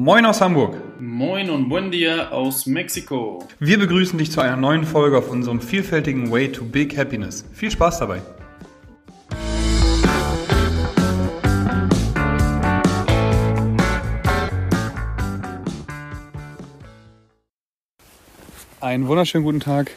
Moin 0.00 0.24
aus 0.26 0.40
Hamburg. 0.40 0.76
Moin 1.00 1.50
und 1.50 1.68
buen 1.68 1.90
dia 1.90 2.28
aus 2.30 2.66
Mexiko. 2.66 3.44
Wir 3.58 3.80
begrüßen 3.80 4.16
dich 4.16 4.30
zu 4.30 4.40
einer 4.40 4.56
neuen 4.56 4.84
Folge 4.84 5.18
auf 5.18 5.28
unserem 5.28 5.60
vielfältigen 5.60 6.30
Way 6.30 6.52
to 6.52 6.64
Big 6.64 6.96
Happiness. 6.96 7.44
Viel 7.52 7.72
Spaß 7.72 7.98
dabei. 7.98 8.22
Einen 18.80 19.08
wunderschönen 19.08 19.42
guten 19.42 19.58
Tag 19.58 19.90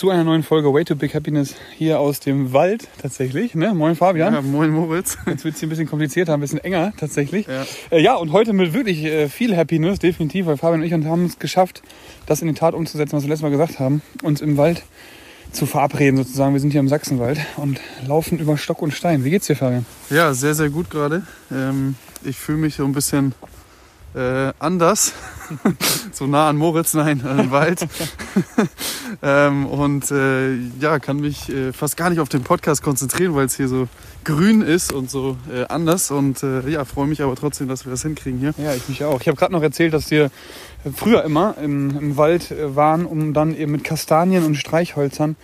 zu 0.00 0.08
einer 0.08 0.24
neuen 0.24 0.42
Folge 0.42 0.72
Way 0.72 0.86
to 0.86 0.96
Big 0.96 1.14
Happiness 1.14 1.54
hier 1.76 2.00
aus 2.00 2.20
dem 2.20 2.54
Wald 2.54 2.88
tatsächlich. 3.02 3.54
Ne? 3.54 3.74
Moin 3.74 3.94
Fabian. 3.96 4.32
Ja, 4.32 4.40
moin 4.40 4.70
Moritz. 4.70 5.18
Jetzt 5.26 5.44
wird 5.44 5.52
es 5.52 5.60
hier 5.60 5.66
ein 5.66 5.68
bisschen 5.68 5.88
komplizierter, 5.88 6.32
ein 6.32 6.40
bisschen 6.40 6.58
enger 6.58 6.94
tatsächlich. 6.96 7.46
Ja. 7.46 7.66
Äh, 7.90 8.00
ja, 8.00 8.14
und 8.14 8.32
heute 8.32 8.54
mit 8.54 8.72
wirklich 8.72 9.04
äh, 9.04 9.28
viel 9.28 9.54
Happiness, 9.54 9.98
definitiv, 9.98 10.46
weil 10.46 10.56
Fabian 10.56 10.80
und 10.80 10.86
ich 10.86 10.94
haben 10.94 11.26
es 11.26 11.38
geschafft, 11.38 11.82
das 12.24 12.40
in 12.40 12.48
die 12.48 12.54
Tat 12.54 12.72
umzusetzen, 12.72 13.12
was 13.12 13.24
wir 13.24 13.28
letztes 13.28 13.42
Mal 13.42 13.50
gesagt 13.50 13.78
haben, 13.78 14.00
uns 14.22 14.40
im 14.40 14.56
Wald 14.56 14.84
zu 15.52 15.66
verabreden 15.66 16.16
sozusagen. 16.16 16.54
Wir 16.54 16.60
sind 16.60 16.70
hier 16.70 16.80
im 16.80 16.88
Sachsenwald 16.88 17.38
und 17.58 17.78
laufen 18.08 18.38
über 18.38 18.56
Stock 18.56 18.80
und 18.80 18.94
Stein. 18.94 19.22
Wie 19.22 19.28
geht's 19.28 19.48
dir, 19.48 19.56
Fabian? 19.56 19.84
Ja, 20.08 20.32
sehr, 20.32 20.54
sehr 20.54 20.70
gut 20.70 20.88
gerade. 20.88 21.26
Ähm, 21.52 21.96
ich 22.24 22.36
fühle 22.38 22.56
mich 22.56 22.76
so 22.76 22.86
ein 22.86 22.92
bisschen 22.92 23.34
äh, 24.14 24.52
anders. 24.58 25.12
so 26.12 26.26
nah 26.26 26.48
an 26.48 26.56
Moritz, 26.56 26.94
nein, 26.94 27.24
an 27.24 27.36
den 27.36 27.50
Wald. 27.50 27.86
ähm, 29.22 29.66
und 29.66 30.10
äh, 30.10 30.54
ja, 30.80 30.98
kann 30.98 31.18
mich 31.18 31.48
äh, 31.48 31.72
fast 31.72 31.96
gar 31.96 32.10
nicht 32.10 32.20
auf 32.20 32.28
den 32.28 32.42
Podcast 32.42 32.82
konzentrieren, 32.82 33.34
weil 33.34 33.46
es 33.46 33.56
hier 33.56 33.68
so 33.68 33.88
grün 34.24 34.62
ist 34.62 34.92
und 34.92 35.10
so 35.10 35.36
äh, 35.52 35.64
anders. 35.68 36.10
Und 36.10 36.42
äh, 36.42 36.68
ja, 36.68 36.84
freue 36.84 37.06
mich 37.06 37.22
aber 37.22 37.36
trotzdem, 37.36 37.68
dass 37.68 37.84
wir 37.84 37.90
das 37.90 38.02
hinkriegen 38.02 38.38
hier. 38.40 38.54
Ja, 38.58 38.74
ich 38.74 38.88
mich 38.88 39.04
auch. 39.04 39.20
Ich 39.20 39.28
habe 39.28 39.36
gerade 39.36 39.52
noch 39.52 39.62
erzählt, 39.62 39.94
dass 39.94 40.10
wir 40.10 40.30
früher 40.94 41.24
immer 41.24 41.56
im, 41.62 41.96
im 41.98 42.16
Wald 42.16 42.50
äh, 42.50 42.74
waren, 42.76 43.06
um 43.06 43.32
dann 43.32 43.56
eben 43.56 43.72
mit 43.72 43.84
Kastanien 43.84 44.44
und 44.44 44.56
Streichhölzern 44.56 45.36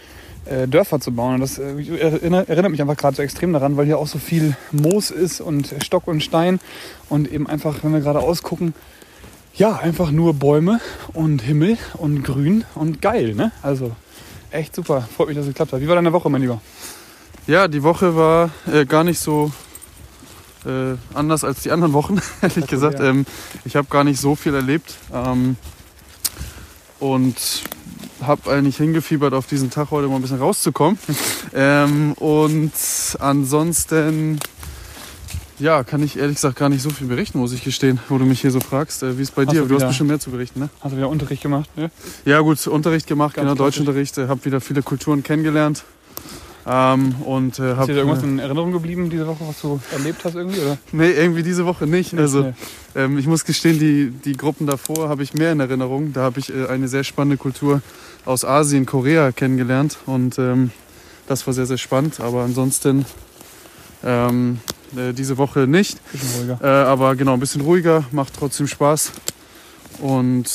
äh, 0.48 0.66
Dörfer 0.68 1.00
zu 1.00 1.12
bauen. 1.12 1.34
Und 1.34 1.40
das 1.40 1.58
äh, 1.58 1.74
erinnert, 1.98 2.48
erinnert 2.48 2.70
mich 2.70 2.80
einfach 2.80 2.96
gerade 2.96 3.16
so 3.16 3.22
extrem 3.22 3.52
daran, 3.52 3.76
weil 3.76 3.86
hier 3.86 3.98
auch 3.98 4.06
so 4.06 4.18
viel 4.18 4.56
Moos 4.72 5.10
ist 5.10 5.40
und 5.40 5.74
Stock 5.82 6.06
und 6.06 6.22
Stein 6.22 6.60
und 7.08 7.30
eben 7.30 7.46
einfach, 7.48 7.82
wenn 7.82 7.92
wir 7.92 8.00
gerade 8.00 8.20
ausgucken, 8.20 8.74
ja, 9.54 9.76
einfach 9.76 10.10
nur 10.10 10.34
Bäume 10.34 10.80
und 11.14 11.40
Himmel 11.42 11.78
und 11.94 12.22
Grün 12.22 12.64
und 12.74 13.00
geil, 13.00 13.34
ne? 13.34 13.52
Also 13.62 13.92
echt 14.50 14.74
super. 14.74 15.08
Freut 15.16 15.28
mich, 15.28 15.36
dass 15.36 15.46
es 15.46 15.52
geklappt 15.52 15.72
hat. 15.72 15.80
Wie 15.80 15.88
war 15.88 15.94
deine 15.94 16.12
Woche, 16.12 16.28
mein 16.28 16.42
Lieber? 16.42 16.60
Ja, 17.46 17.66
die 17.68 17.82
Woche 17.82 18.16
war 18.16 18.50
äh, 18.70 18.84
gar 18.84 19.02
nicht 19.04 19.18
so 19.18 19.50
äh, 20.66 20.96
anders 21.14 21.42
als 21.44 21.62
die 21.62 21.70
anderen 21.70 21.92
Wochen, 21.94 22.20
ehrlich 22.42 22.64
Also, 22.64 22.66
gesagt. 22.66 22.98
ja. 22.98 23.06
Ähm, 23.06 23.24
ich 23.64 23.76
habe 23.76 23.88
gar 23.88 24.04
nicht 24.04 24.20
so 24.20 24.34
viel 24.34 24.54
erlebt 24.54 24.94
ähm, 25.14 25.56
und 26.98 27.36
habe 28.22 28.50
eigentlich 28.50 28.76
hingefiebert, 28.76 29.34
auf 29.34 29.46
diesen 29.46 29.70
Tag 29.70 29.90
heute 29.90 30.08
mal 30.08 30.16
ein 30.16 30.22
bisschen 30.22 30.38
rauszukommen. 30.38 30.98
ähm, 31.54 32.12
und 32.14 32.72
ansonsten, 33.18 34.38
ja, 35.58 35.84
kann 35.84 36.02
ich 36.02 36.18
ehrlich 36.18 36.36
gesagt 36.36 36.56
gar 36.56 36.68
nicht 36.68 36.82
so 36.82 36.90
viel 36.90 37.06
berichten, 37.06 37.38
muss 37.38 37.52
ich 37.52 37.64
gestehen, 37.64 38.00
wo 38.08 38.18
du 38.18 38.24
mich 38.24 38.40
hier 38.40 38.50
so 38.50 38.60
fragst. 38.60 39.02
Äh, 39.02 39.18
wie 39.18 39.22
ist 39.22 39.34
bei 39.34 39.44
Hast 39.44 39.52
dir? 39.52 39.62
du 39.62 39.68
Du 39.68 39.74
hast 39.76 39.86
bestimmt 39.86 40.08
mehr 40.08 40.20
zu 40.20 40.30
berichten, 40.30 40.60
ne? 40.60 40.68
Hast 40.80 40.92
du 40.92 40.96
wieder 40.96 41.08
Unterricht 41.08 41.42
gemacht? 41.42 41.68
Ne? 41.76 41.90
Ja 42.24 42.40
gut, 42.40 42.66
Unterricht 42.66 43.06
gemacht, 43.06 43.34
Ganz 43.34 43.44
genau, 43.44 43.54
klassisch. 43.54 43.78
Deutschunterricht, 43.78 44.18
äh, 44.18 44.28
habe 44.28 44.44
wieder 44.44 44.60
viele 44.60 44.82
Kulturen 44.82 45.22
kennengelernt. 45.22 45.84
Ähm, 46.68 47.14
und 47.24 47.58
äh, 47.60 47.72
Ist 47.72 47.76
hab, 47.76 47.86
dir 47.86 47.94
da 47.94 47.98
irgendwas 48.00 48.24
in 48.24 48.40
Erinnerung 48.40 48.72
geblieben 48.72 49.08
diese 49.08 49.26
Woche, 49.26 49.46
was 49.46 49.60
du 49.60 49.80
erlebt 49.92 50.24
hast 50.24 50.34
irgendwie? 50.34 50.60
Oder? 50.60 50.78
Nee, 50.90 51.10
irgendwie 51.10 51.44
diese 51.44 51.64
Woche 51.64 51.86
nicht. 51.86 52.12
Nicht, 52.12 52.20
also 52.20 52.52
ähm, 52.96 53.18
ich 53.18 53.28
muss 53.28 53.44
gestehen, 53.44 53.78
die, 53.78 54.10
die 54.10 54.36
Gruppen 54.36 54.66
davor 54.66 55.08
habe 55.08 55.22
ich 55.22 55.32
mehr 55.32 55.52
in 55.52 55.60
Erinnerung. 55.60 56.12
Da 56.12 56.22
habe 56.22 56.40
ich 56.40 56.52
äh, 56.52 56.66
eine 56.66 56.88
sehr 56.88 57.04
spannende 57.04 57.36
Kultur 57.36 57.82
aus 58.24 58.44
Asien, 58.44 58.84
Korea 58.84 59.30
kennengelernt 59.30 59.98
und 60.06 60.38
ähm, 60.38 60.72
das 61.28 61.46
war 61.46 61.54
sehr, 61.54 61.66
sehr 61.66 61.78
spannend. 61.78 62.18
Aber 62.18 62.42
ansonsten 62.42 63.06
ähm, 64.04 64.58
äh, 64.96 65.12
diese 65.12 65.38
Woche 65.38 65.68
nicht. 65.68 66.00
Bisschen 66.10 66.40
ruhiger. 66.40 66.58
Äh, 66.62 66.86
aber 66.86 67.14
genau, 67.14 67.34
ein 67.34 67.40
bisschen 67.40 67.60
ruhiger, 67.60 68.04
macht 68.10 68.34
trotzdem 68.36 68.66
Spaß. 68.66 69.12
Und 70.00 70.48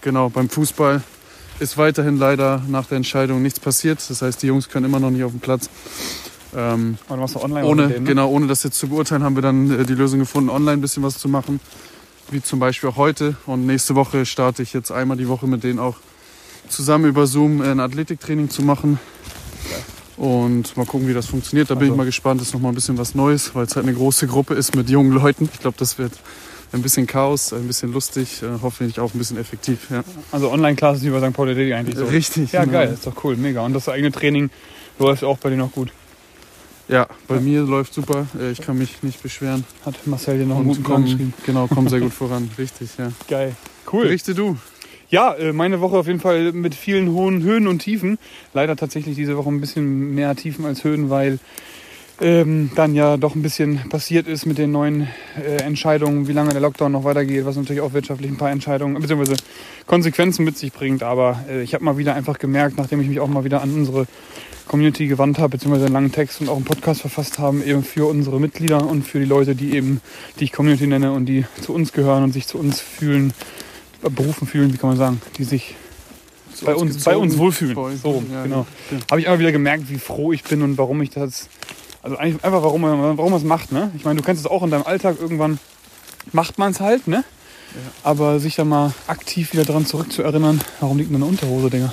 genau, 0.00 0.30
beim 0.30 0.48
Fußball 0.48 1.02
ist 1.60 1.76
weiterhin 1.76 2.16
leider 2.16 2.62
nach 2.68 2.86
der 2.86 2.96
Entscheidung 2.96 3.42
nichts 3.42 3.60
passiert. 3.60 3.98
Das 4.08 4.22
heißt, 4.22 4.42
die 4.42 4.46
Jungs 4.46 4.68
können 4.68 4.86
immer 4.86 5.00
noch 5.00 5.10
nicht 5.10 5.24
auf 5.24 5.32
den 5.32 5.40
Platz. 5.40 5.68
Ähm, 6.56 6.96
du 7.08 7.16
machst 7.16 7.34
doch 7.36 7.44
online 7.44 7.66
ohne, 7.66 7.88
denen, 7.88 8.04
ne? 8.04 8.08
genau, 8.08 8.30
ohne 8.30 8.46
das 8.46 8.62
jetzt 8.62 8.78
zu 8.78 8.88
beurteilen, 8.88 9.22
haben 9.22 9.34
wir 9.34 9.42
dann 9.42 9.80
äh, 9.80 9.84
die 9.84 9.94
Lösung 9.94 10.18
gefunden, 10.18 10.48
online 10.48 10.78
ein 10.78 10.80
bisschen 10.80 11.02
was 11.02 11.18
zu 11.18 11.28
machen. 11.28 11.60
Wie 12.30 12.42
zum 12.42 12.58
Beispiel 12.58 12.88
auch 12.90 12.96
heute. 12.96 13.36
Und 13.46 13.66
nächste 13.66 13.94
Woche 13.94 14.24
starte 14.26 14.62
ich 14.62 14.72
jetzt 14.72 14.90
einmal 14.90 15.16
die 15.16 15.28
Woche 15.28 15.46
mit 15.46 15.64
denen 15.64 15.78
auch 15.78 15.96
zusammen 16.68 17.06
über 17.06 17.26
Zoom 17.26 17.60
ein 17.62 17.80
Athletiktraining 17.80 18.50
zu 18.50 18.62
machen. 18.62 18.98
Und 20.16 20.76
mal 20.76 20.84
gucken, 20.84 21.06
wie 21.08 21.14
das 21.14 21.26
funktioniert. 21.26 21.70
Da 21.70 21.74
bin 21.74 21.84
Also- 21.84 21.92
ich 21.92 21.96
mal 21.96 22.04
gespannt. 22.04 22.40
Das 22.40 22.48
ist 22.48 22.54
nochmal 22.54 22.72
ein 22.72 22.74
bisschen 22.74 22.98
was 22.98 23.14
Neues, 23.14 23.54
weil 23.54 23.64
es 23.66 23.76
halt 23.76 23.86
eine 23.86 23.94
große 23.94 24.26
Gruppe 24.26 24.54
ist 24.54 24.74
mit 24.74 24.90
jungen 24.90 25.12
Leuten. 25.12 25.48
Ich 25.52 25.60
glaube, 25.60 25.76
das 25.78 25.96
wird 25.98 26.12
ein 26.72 26.82
bisschen 26.82 27.06
Chaos, 27.06 27.52
ein 27.52 27.66
bisschen 27.66 27.92
lustig, 27.92 28.42
äh, 28.42 28.46
hoffentlich 28.62 29.00
auch 29.00 29.14
ein 29.14 29.18
bisschen 29.18 29.38
effektiv. 29.38 29.88
Ja. 29.90 30.04
Also 30.32 30.50
Online-Classes 30.52 31.02
wie 31.04 31.10
bei 31.10 31.20
St. 31.20 31.32
Pauli 31.34 31.72
eigentlich 31.74 31.96
so. 31.96 32.04
Richtig. 32.04 32.52
Ja, 32.52 32.60
genau. 32.64 32.72
geil, 32.72 32.90
ist 32.92 33.06
doch 33.06 33.24
cool, 33.24 33.36
mega. 33.36 33.64
Und 33.64 33.72
das 33.72 33.88
eigene 33.88 34.12
Training 34.12 34.50
läuft 34.98 35.24
auch 35.24 35.38
bei 35.38 35.50
dir 35.50 35.56
noch 35.56 35.72
gut. 35.72 35.90
Ja, 36.88 37.06
bei 37.26 37.36
Ja. 37.36 37.40
mir 37.40 37.60
läuft 37.62 37.92
super. 37.94 38.26
Äh, 38.40 38.50
Ich 38.52 38.60
kann 38.60 38.78
mich 38.78 39.02
nicht 39.02 39.22
beschweren. 39.22 39.64
Hat 39.84 39.94
Marcel 40.06 40.38
dir 40.38 40.46
noch 40.46 40.56
einen 40.56 40.68
guten 40.68 40.82
Plan 40.82 41.02
geschrieben. 41.04 41.32
komm, 41.36 41.44
genau, 41.46 41.66
komm 41.68 41.88
sehr 41.88 42.00
gut 42.00 42.12
voran. 42.14 42.50
Richtig, 42.58 42.90
ja. 42.98 43.12
Geil. 43.28 43.54
Cool. 43.92 44.04
Berichte 44.04 44.34
du. 44.34 44.56
Ja, 45.10 45.32
äh, 45.34 45.52
meine 45.54 45.80
Woche 45.80 45.96
auf 45.96 46.06
jeden 46.06 46.20
Fall 46.20 46.52
mit 46.52 46.74
vielen 46.74 47.12
hohen 47.12 47.42
Höhen 47.42 47.66
und 47.66 47.78
Tiefen. 47.80 48.18
Leider 48.52 48.76
tatsächlich 48.76 49.16
diese 49.16 49.36
Woche 49.38 49.48
ein 49.48 49.60
bisschen 49.60 50.14
mehr 50.14 50.34
Tiefen 50.36 50.66
als 50.66 50.84
Höhen, 50.84 51.08
weil 51.08 51.38
ähm, 52.20 52.70
dann 52.74 52.94
ja 52.94 53.16
doch 53.16 53.34
ein 53.34 53.42
bisschen 53.42 53.88
passiert 53.88 54.26
ist 54.26 54.46
mit 54.46 54.58
den 54.58 54.72
neuen 54.72 55.08
äh, 55.36 55.62
Entscheidungen, 55.62 56.26
wie 56.26 56.32
lange 56.32 56.52
der 56.52 56.60
Lockdown 56.60 56.92
noch 56.92 57.04
weitergeht, 57.04 57.44
was 57.44 57.56
natürlich 57.56 57.80
auch 57.80 57.92
wirtschaftlich 57.92 58.30
ein 58.30 58.36
paar 58.36 58.50
Entscheidungen 58.50 59.00
bzw. 59.00 59.36
Konsequenzen 59.86 60.44
mit 60.44 60.58
sich 60.58 60.72
bringt. 60.72 61.02
Aber 61.02 61.44
äh, 61.48 61.62
ich 61.62 61.74
habe 61.74 61.84
mal 61.84 61.96
wieder 61.96 62.14
einfach 62.14 62.38
gemerkt, 62.38 62.76
nachdem 62.76 63.00
ich 63.00 63.08
mich 63.08 63.20
auch 63.20 63.28
mal 63.28 63.44
wieder 63.44 63.62
an 63.62 63.72
unsere 63.72 64.06
Community 64.66 65.06
gewandt 65.06 65.38
habe, 65.38 65.50
beziehungsweise 65.50 65.86
einen 65.86 65.94
langen 65.94 66.12
Text 66.12 66.40
und 66.40 66.48
auch 66.48 66.56
einen 66.56 66.64
Podcast 66.64 67.00
verfasst 67.00 67.38
haben, 67.38 67.62
eben 67.64 67.82
für 67.82 68.06
unsere 68.06 68.38
Mitglieder 68.38 68.86
und 68.86 69.02
für 69.02 69.18
die 69.18 69.24
Leute, 69.24 69.54
die 69.54 69.74
eben, 69.74 70.00
die 70.38 70.44
ich 70.44 70.52
Community 70.52 70.86
nenne 70.86 71.12
und 71.12 71.26
die 71.26 71.44
zu 71.60 71.72
uns 71.72 71.92
gehören 71.92 72.22
und 72.24 72.32
sich 72.32 72.46
zu 72.46 72.58
uns 72.58 72.80
fühlen, 72.80 73.32
äh, 74.02 74.10
berufen 74.10 74.46
fühlen, 74.46 74.72
wie 74.72 74.76
kann 74.76 74.90
man 74.90 74.98
sagen, 74.98 75.22
die 75.38 75.44
sich 75.44 75.74
bei 76.64 76.74
uns, 76.74 77.04
bei 77.04 77.16
uns 77.16 77.38
wohlfühlen. 77.38 77.74
Bei 77.74 77.82
uns, 77.82 78.02
So, 78.02 78.22
ja, 78.32 78.42
genau. 78.42 78.66
ja. 78.90 78.98
Habe 79.10 79.20
ich 79.20 79.26
immer 79.26 79.38
wieder 79.38 79.52
gemerkt, 79.52 79.88
wie 79.90 79.98
froh 79.98 80.32
ich 80.32 80.42
bin 80.44 80.62
und 80.62 80.76
warum 80.76 81.00
ich 81.02 81.10
das, 81.10 81.48
also 82.02 82.16
eigentlich 82.16 82.44
einfach 82.44 82.62
warum 82.62 82.80
man, 82.80 83.18
warum 83.18 83.30
man 83.30 83.40
es 83.40 83.46
macht, 83.46 83.72
ne? 83.72 83.90
Ich 83.96 84.04
meine, 84.04 84.18
du 84.18 84.24
kennst 84.24 84.44
es 84.44 84.50
auch 84.50 84.62
in 84.62 84.70
deinem 84.70 84.86
Alltag, 84.86 85.16
irgendwann 85.20 85.58
macht 86.32 86.58
man 86.58 86.72
es 86.72 86.80
halt, 86.80 87.08
ne? 87.08 87.24
Aber 88.02 88.40
sich 88.40 88.56
dann 88.56 88.68
mal 88.68 88.92
aktiv 89.06 89.52
wieder 89.52 89.64
dran 89.64 89.86
zurückzuerinnern, 89.86 90.60
warum 90.80 90.98
liegt 90.98 91.10
denn 91.10 91.16
eine 91.16 91.26
Unterhose, 91.26 91.70
Digga? 91.70 91.92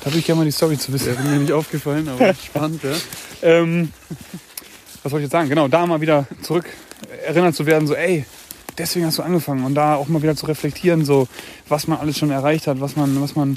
Da 0.00 0.06
würde 0.06 0.18
ich 0.18 0.26
gerne 0.26 0.40
mal 0.40 0.44
die 0.44 0.50
Story 0.50 0.76
zu 0.76 0.92
wissen. 0.92 1.12
Ist 1.12 1.24
mir 1.24 1.38
nicht 1.38 1.52
aufgefallen, 1.52 2.08
aber 2.08 2.34
spannend, 2.46 2.82
ja. 2.82 2.90
Ähm, 3.42 3.92
was 5.02 5.10
soll 5.10 5.20
ich 5.20 5.24
jetzt 5.24 5.32
sagen? 5.32 5.48
Genau, 5.48 5.68
da 5.68 5.86
mal 5.86 6.00
wieder 6.00 6.26
zurück 6.42 6.66
erinnert 7.26 7.54
zu 7.54 7.66
werden, 7.66 7.86
so 7.86 7.94
ey, 7.94 8.24
deswegen 8.76 9.06
hast 9.06 9.18
du 9.18 9.22
angefangen 9.22 9.64
und 9.64 9.74
da 9.74 9.94
auch 9.96 10.08
mal 10.08 10.22
wieder 10.22 10.36
zu 10.36 10.46
reflektieren, 10.46 11.04
so 11.04 11.28
was 11.68 11.86
man 11.86 11.98
alles 11.98 12.18
schon 12.18 12.30
erreicht 12.30 12.66
hat, 12.66 12.80
was 12.80 12.96
man, 12.96 13.20
was 13.20 13.36
man 13.36 13.56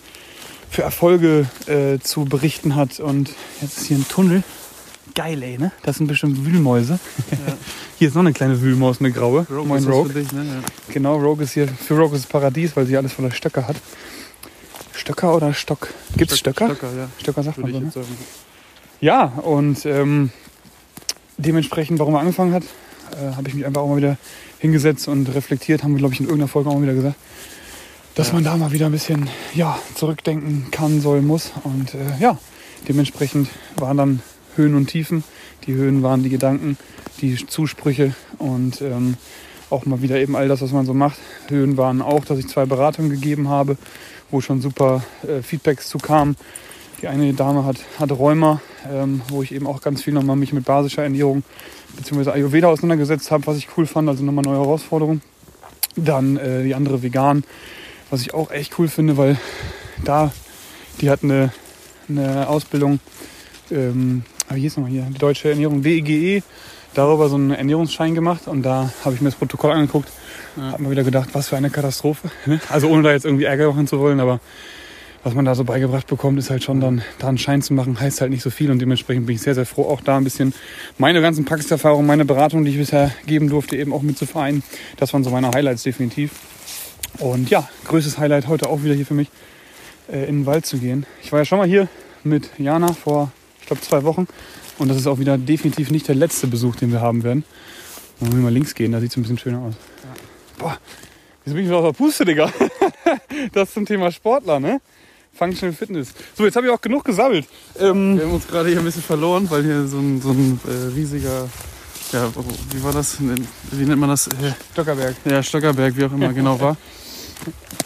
für 0.69 0.83
Erfolge 0.83 1.47
äh, 1.67 1.99
zu 1.99 2.25
berichten 2.25 2.75
hat. 2.75 2.99
Und 2.99 3.31
jetzt 3.61 3.79
ist 3.79 3.87
hier 3.87 3.97
ein 3.97 4.07
Tunnel. 4.07 4.43
Geil, 5.15 5.41
ey, 5.43 5.57
ne? 5.57 5.71
Das 5.83 5.97
sind 5.97 6.07
bestimmt 6.07 6.45
Wühlmäuse. 6.45 6.99
hier 7.99 8.07
ist 8.07 8.13
noch 8.13 8.21
eine 8.21 8.33
kleine 8.33 8.61
Wühlmaus, 8.61 8.99
eine 8.99 9.11
graue. 9.11 9.45
Rogue 9.49 9.65
Moin 9.67 9.79
ist 9.83 9.89
Rogue. 9.89 10.11
für 10.11 10.19
dich, 10.19 10.31
ne? 10.31 10.45
Ja. 10.45 10.93
Genau, 10.93 11.17
Rogue 11.17 11.43
ist 11.43 11.53
hier, 11.53 11.67
für 11.67 11.95
Rogue 11.97 12.15
ist 12.15 12.25
es 12.25 12.27
Paradies, 12.29 12.75
weil 12.75 12.85
sie 12.85 12.95
alles 12.97 13.13
voller 13.13 13.31
Stöcker 13.31 13.67
hat. 13.67 13.75
Stöcker 14.93 15.35
oder 15.35 15.53
Stock? 15.53 15.89
Gibt's 16.15 16.37
Stöcker? 16.37 16.67
Stöcker, 16.67 16.87
ja. 16.95 17.07
Stöcker 17.19 17.43
sagt 17.43 17.57
Würde 17.57 17.73
man 17.73 17.91
so, 17.91 17.99
ne? 18.01 18.05
Ja, 18.99 19.23
und 19.25 19.85
ähm, 19.85 20.29
dementsprechend, 21.37 21.99
warum 21.99 22.13
er 22.13 22.19
angefangen 22.21 22.53
hat, 22.53 22.63
äh, 23.13 23.35
habe 23.35 23.47
ich 23.47 23.55
mich 23.55 23.65
einfach 23.65 23.81
auch 23.81 23.89
mal 23.89 23.97
wieder 23.97 24.17
hingesetzt 24.59 25.07
und 25.07 25.33
reflektiert, 25.33 25.83
haben 25.83 25.93
wir, 25.93 25.99
glaube 25.99 26.13
ich, 26.13 26.19
in 26.19 26.27
irgendeiner 26.27 26.47
Folge 26.49 26.69
auch 26.69 26.75
mal 26.75 26.83
wieder 26.83 26.93
gesagt, 26.93 27.15
dass 28.15 28.27
Ja. 28.27 28.33
man 28.35 28.43
da 28.43 28.57
mal 28.57 28.71
wieder 28.71 28.85
ein 28.85 28.91
bisschen 28.91 29.27
ja, 29.55 29.77
zurückdenken 29.95 30.67
kann, 30.71 31.01
soll, 31.01 31.21
muss. 31.21 31.51
Und 31.63 31.95
äh, 31.95 31.97
ja, 32.19 32.37
dementsprechend 32.87 33.49
waren 33.77 33.97
dann 33.97 34.21
Höhen 34.55 34.75
und 34.75 34.87
Tiefen. 34.87 35.23
Die 35.65 35.73
Höhen 35.73 36.03
waren 36.03 36.23
die 36.23 36.29
Gedanken, 36.29 36.77
die 37.21 37.35
Zusprüche 37.45 38.13
und 38.37 38.81
ähm, 38.81 39.15
auch 39.69 39.85
mal 39.85 40.01
wieder 40.01 40.17
eben 40.17 40.35
all 40.35 40.47
das, 40.47 40.61
was 40.61 40.71
man 40.71 40.85
so 40.85 40.93
macht. 40.93 41.17
Höhen 41.47 41.77
waren 41.77 42.01
auch, 42.01 42.25
dass 42.25 42.39
ich 42.39 42.47
zwei 42.47 42.65
Beratungen 42.65 43.09
gegeben 43.09 43.47
habe, 43.47 43.77
wo 44.29 44.41
schon 44.41 44.61
super 44.61 45.03
äh, 45.27 45.41
Feedbacks 45.41 45.87
zu 45.87 45.97
kamen. 45.97 46.35
Die 47.01 47.07
eine 47.07 47.33
Dame 47.33 47.65
hat, 47.65 47.77
hat 47.99 48.11
Rheuma, 48.11 48.61
ähm, 48.91 49.21
wo 49.29 49.41
ich 49.41 49.53
eben 49.53 49.65
auch 49.65 49.81
ganz 49.81 50.03
viel 50.03 50.13
nochmal 50.13 50.35
mich 50.35 50.53
mit 50.53 50.65
basischer 50.65 51.03
Ernährung 51.03 51.43
bzw. 51.95 52.31
Ayurveda 52.31 52.67
auseinandergesetzt 52.67 53.31
habe, 53.31 53.47
was 53.47 53.57
ich 53.57 53.69
cool 53.77 53.87
fand, 53.87 54.07
also 54.07 54.23
nochmal 54.23 54.43
neue 54.43 54.59
Herausforderung. 54.59 55.21
Dann 55.95 56.37
äh, 56.37 56.63
die 56.63 56.75
andere 56.75 57.01
vegan, 57.01 57.43
was 58.09 58.21
ich 58.21 58.33
auch 58.33 58.51
echt 58.51 58.77
cool 58.77 58.87
finde, 58.87 59.17
weil 59.17 59.37
da, 60.03 60.31
die 60.99 61.09
hat 61.09 61.23
eine, 61.23 61.51
eine 62.07 62.47
Ausbildung, 62.47 62.99
ähm, 63.71 64.23
wie 64.55 64.61
hieß 64.61 64.77
nochmal 64.77 64.91
hier, 64.91 65.07
die 65.09 65.17
deutsche 65.17 65.49
Ernährung, 65.49 65.81
DEGE, 65.81 66.43
darüber 66.93 67.29
so 67.29 67.35
einen 67.35 67.51
Ernährungsschein 67.51 68.15
gemacht 68.15 68.47
und 68.47 68.63
da 68.63 68.91
habe 69.03 69.15
ich 69.15 69.21
mir 69.21 69.29
das 69.29 69.37
Protokoll 69.37 69.71
angeguckt, 69.71 70.09
ja. 70.57 70.71
habe 70.71 70.83
mir 70.83 70.91
wieder 70.91 71.03
gedacht, 71.03 71.29
was 71.33 71.49
für 71.49 71.57
eine 71.57 71.69
Katastrophe. 71.69 72.29
Ne? 72.45 72.59
Also 72.69 72.89
ohne 72.89 73.03
da 73.03 73.11
jetzt 73.11 73.25
irgendwie 73.25 73.45
Ärger 73.45 73.69
machen 73.69 73.87
zu 73.87 73.99
wollen, 73.99 74.19
aber 74.19 74.39
was 75.23 75.35
man 75.35 75.45
da 75.45 75.53
so 75.53 75.63
beigebracht 75.63 76.07
bekommt, 76.07 76.39
ist 76.39 76.49
halt 76.49 76.63
schon 76.63 76.79
dann 76.79 77.03
da 77.19 77.27
einen 77.27 77.37
Schein 77.37 77.61
zu 77.61 77.73
machen, 77.73 77.99
heißt 77.99 78.21
halt 78.21 78.31
nicht 78.31 78.41
so 78.41 78.49
viel 78.49 78.71
und 78.71 78.79
dementsprechend 78.79 79.27
bin 79.27 79.35
ich 79.35 79.41
sehr, 79.41 79.53
sehr 79.53 79.67
froh, 79.67 79.83
auch 79.83 80.01
da 80.01 80.17
ein 80.17 80.23
bisschen 80.23 80.53
meine 80.97 81.21
ganzen 81.21 81.45
Praxiserfahrungen, 81.45 82.07
meine 82.07 82.25
Beratung, 82.25 82.65
die 82.65 82.71
ich 82.71 82.77
bisher 82.77 83.11
geben 83.27 83.47
durfte, 83.47 83.77
eben 83.77 83.93
auch 83.93 84.01
mit 84.01 84.17
zu 84.17 84.25
vereinen. 84.25 84.63
Das 84.97 85.13
waren 85.13 85.23
so 85.23 85.29
meine 85.29 85.51
Highlights 85.51 85.83
definitiv. 85.83 86.31
Und 87.19 87.49
ja, 87.49 87.69
größtes 87.85 88.17
Highlight 88.17 88.47
heute 88.47 88.69
auch 88.69 88.83
wieder 88.83 88.95
hier 88.95 89.05
für 89.05 89.13
mich, 89.13 89.27
äh, 90.11 90.27
in 90.27 90.39
den 90.39 90.45
Wald 90.45 90.65
zu 90.65 90.77
gehen. 90.77 91.05
Ich 91.21 91.31
war 91.31 91.39
ja 91.39 91.45
schon 91.45 91.59
mal 91.59 91.67
hier 91.67 91.87
mit 92.23 92.49
Jana 92.57 92.93
vor, 92.93 93.31
ich 93.61 93.67
glaube, 93.67 93.81
zwei 93.81 94.03
Wochen 94.03 94.27
und 94.77 94.87
das 94.87 94.97
ist 94.97 95.07
auch 95.07 95.19
wieder 95.19 95.37
definitiv 95.37 95.91
nicht 95.91 96.07
der 96.07 96.15
letzte 96.15 96.47
Besuch, 96.47 96.75
den 96.75 96.91
wir 96.91 97.01
haben 97.01 97.23
werden. 97.23 97.43
Wollen 98.19 98.33
wir 98.33 98.39
mal 98.43 98.53
links 98.53 98.75
gehen, 98.75 98.91
da 98.91 98.99
sieht 98.99 99.11
es 99.11 99.17
ein 99.17 99.23
bisschen 99.23 99.37
schöner 99.37 99.59
aus. 99.59 99.75
Boah, 100.57 100.77
wieso 101.43 101.55
bin 101.55 101.63
ich 101.63 101.69
wieder 101.69 101.79
aus 101.79 101.85
der 101.85 101.93
Puste, 101.93 102.25
Digga? 102.25 102.51
das 103.53 103.73
zum 103.73 103.85
Thema 103.85 104.11
Sportler, 104.11 104.59
ne? 104.59 104.81
Functional 105.33 105.73
Fitness. 105.73 106.13
So, 106.35 106.45
jetzt 106.45 106.55
habe 106.55 106.67
ich 106.67 106.71
auch 106.71 106.81
genug 106.81 107.03
gesammelt. 107.03 107.47
Ähm, 107.79 108.17
wir 108.17 108.25
haben 108.25 108.33
uns 108.33 108.47
gerade 108.47 108.69
hier 108.69 108.79
ein 108.79 108.85
bisschen 108.85 109.01
verloren, 109.01 109.49
weil 109.49 109.63
hier 109.63 109.87
so 109.87 109.97
ein, 109.97 110.21
so 110.21 110.31
ein 110.31 110.59
äh, 110.67 110.93
riesiger, 110.93 111.49
ja, 112.11 112.29
wie 112.71 112.83
war 112.83 112.91
das? 112.91 113.17
Wie 113.19 113.85
nennt 113.85 113.99
man 113.99 114.09
das? 114.09 114.29
Stockerberg. 114.73 115.15
Ja, 115.25 115.41
Stockerberg, 115.41 115.95
wie 115.95 116.05
auch 116.05 116.11
immer 116.11 116.33
genau 116.33 116.59
war. 116.59 116.77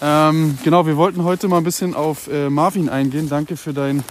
Ähm, 0.02 0.58
genau, 0.66 0.86
wir 0.86 0.98
wollten 0.98 1.24
heute 1.24 1.48
mal 1.48 1.60
ein 1.60 1.64
bisschen 1.64 1.94
auf 1.94 2.28
äh, 2.28 2.50
Marvin 2.50 2.90
eingehen. 2.90 3.30
Danke 3.30 3.56
für 3.56 3.72
dein 3.72 4.04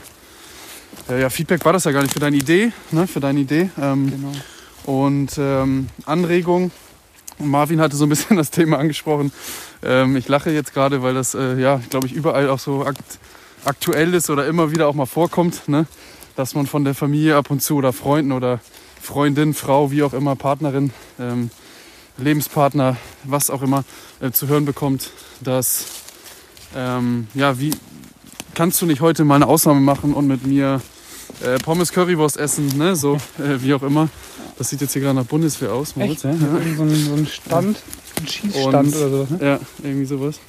äh, 1.08 1.20
ja, 1.20 1.30
Feedback 1.30 1.64
war 1.64 1.72
das 1.72 1.84
ja 1.84 1.92
gar 1.92 2.02
nicht, 2.02 2.12
für 2.12 2.20
deine 2.20 2.36
Idee, 2.36 2.72
ne, 2.90 3.06
für 3.06 3.20
deine 3.20 3.40
Idee. 3.40 3.70
Ähm, 3.80 4.10
genau. 4.10 4.32
Und 4.84 5.32
ähm, 5.38 5.88
Anregung. 6.06 6.70
Marvin 7.38 7.80
hatte 7.80 7.96
so 7.96 8.06
ein 8.06 8.08
bisschen 8.08 8.36
das 8.36 8.50
Thema 8.50 8.78
angesprochen. 8.78 9.32
Ähm, 9.82 10.16
ich 10.16 10.28
lache 10.28 10.50
jetzt 10.50 10.72
gerade, 10.72 11.02
weil 11.02 11.14
das, 11.14 11.34
äh, 11.34 11.60
ja, 11.60 11.80
glaube 11.90 12.06
ich, 12.06 12.12
überall 12.12 12.48
auch 12.48 12.58
so 12.58 12.84
akt 12.84 13.18
aktuell 13.64 14.12
ist 14.12 14.28
oder 14.28 14.46
immer 14.46 14.72
wieder 14.72 14.88
auch 14.88 14.94
mal 14.94 15.06
vorkommt, 15.06 15.68
ne? 15.68 15.86
dass 16.36 16.54
man 16.54 16.66
von 16.66 16.84
der 16.84 16.94
Familie 16.94 17.36
ab 17.36 17.50
und 17.50 17.62
zu 17.62 17.76
oder 17.76 17.94
Freunden 17.94 18.32
oder 18.32 18.60
Freundin, 19.00 19.54
Frau, 19.54 19.90
wie 19.90 20.02
auch 20.02 20.12
immer, 20.12 20.36
Partnerin, 20.36 20.92
ähm, 21.18 21.50
Lebenspartner, 22.18 22.96
was 23.24 23.48
auch 23.48 23.62
immer, 23.62 23.84
äh, 24.20 24.30
zu 24.32 24.48
hören 24.48 24.66
bekommt, 24.66 25.10
dass, 25.40 25.86
ähm, 26.76 27.26
ja, 27.32 27.58
wie 27.58 27.70
kannst 28.54 28.80
du 28.82 28.86
nicht 28.86 29.00
heute 29.00 29.24
mal 29.24 29.36
eine 29.36 29.46
Ausnahme 29.46 29.80
machen 29.80 30.14
und 30.14 30.26
mit 30.26 30.46
mir 30.46 30.80
äh, 31.42 31.58
Pommes 31.58 31.92
Currywurst 31.92 32.36
essen, 32.36 32.76
ne? 32.76 32.96
so 32.96 33.16
äh, 33.38 33.60
wie 33.60 33.74
auch 33.74 33.82
immer. 33.82 34.08
Das 34.58 34.70
sieht 34.70 34.80
jetzt 34.80 34.92
hier 34.92 35.02
gerade 35.02 35.16
nach 35.16 35.24
Bundeswehr 35.24 35.72
aus. 35.72 35.96
Moritz. 35.96 36.24
Echt? 36.24 36.24
Ja? 36.24 36.30
ja. 36.30 36.76
So, 36.76 36.82
ein, 36.82 36.94
so 36.94 37.14
ein 37.14 37.26
Stand, 37.26 37.82
ein 38.20 38.26
Schießstand 38.26 38.96
oder 38.96 39.10
sowas. 39.10 39.30
Ne? 39.30 39.38
Ja, 39.40 39.60
irgendwie 39.82 40.04
sowas. 40.06 40.40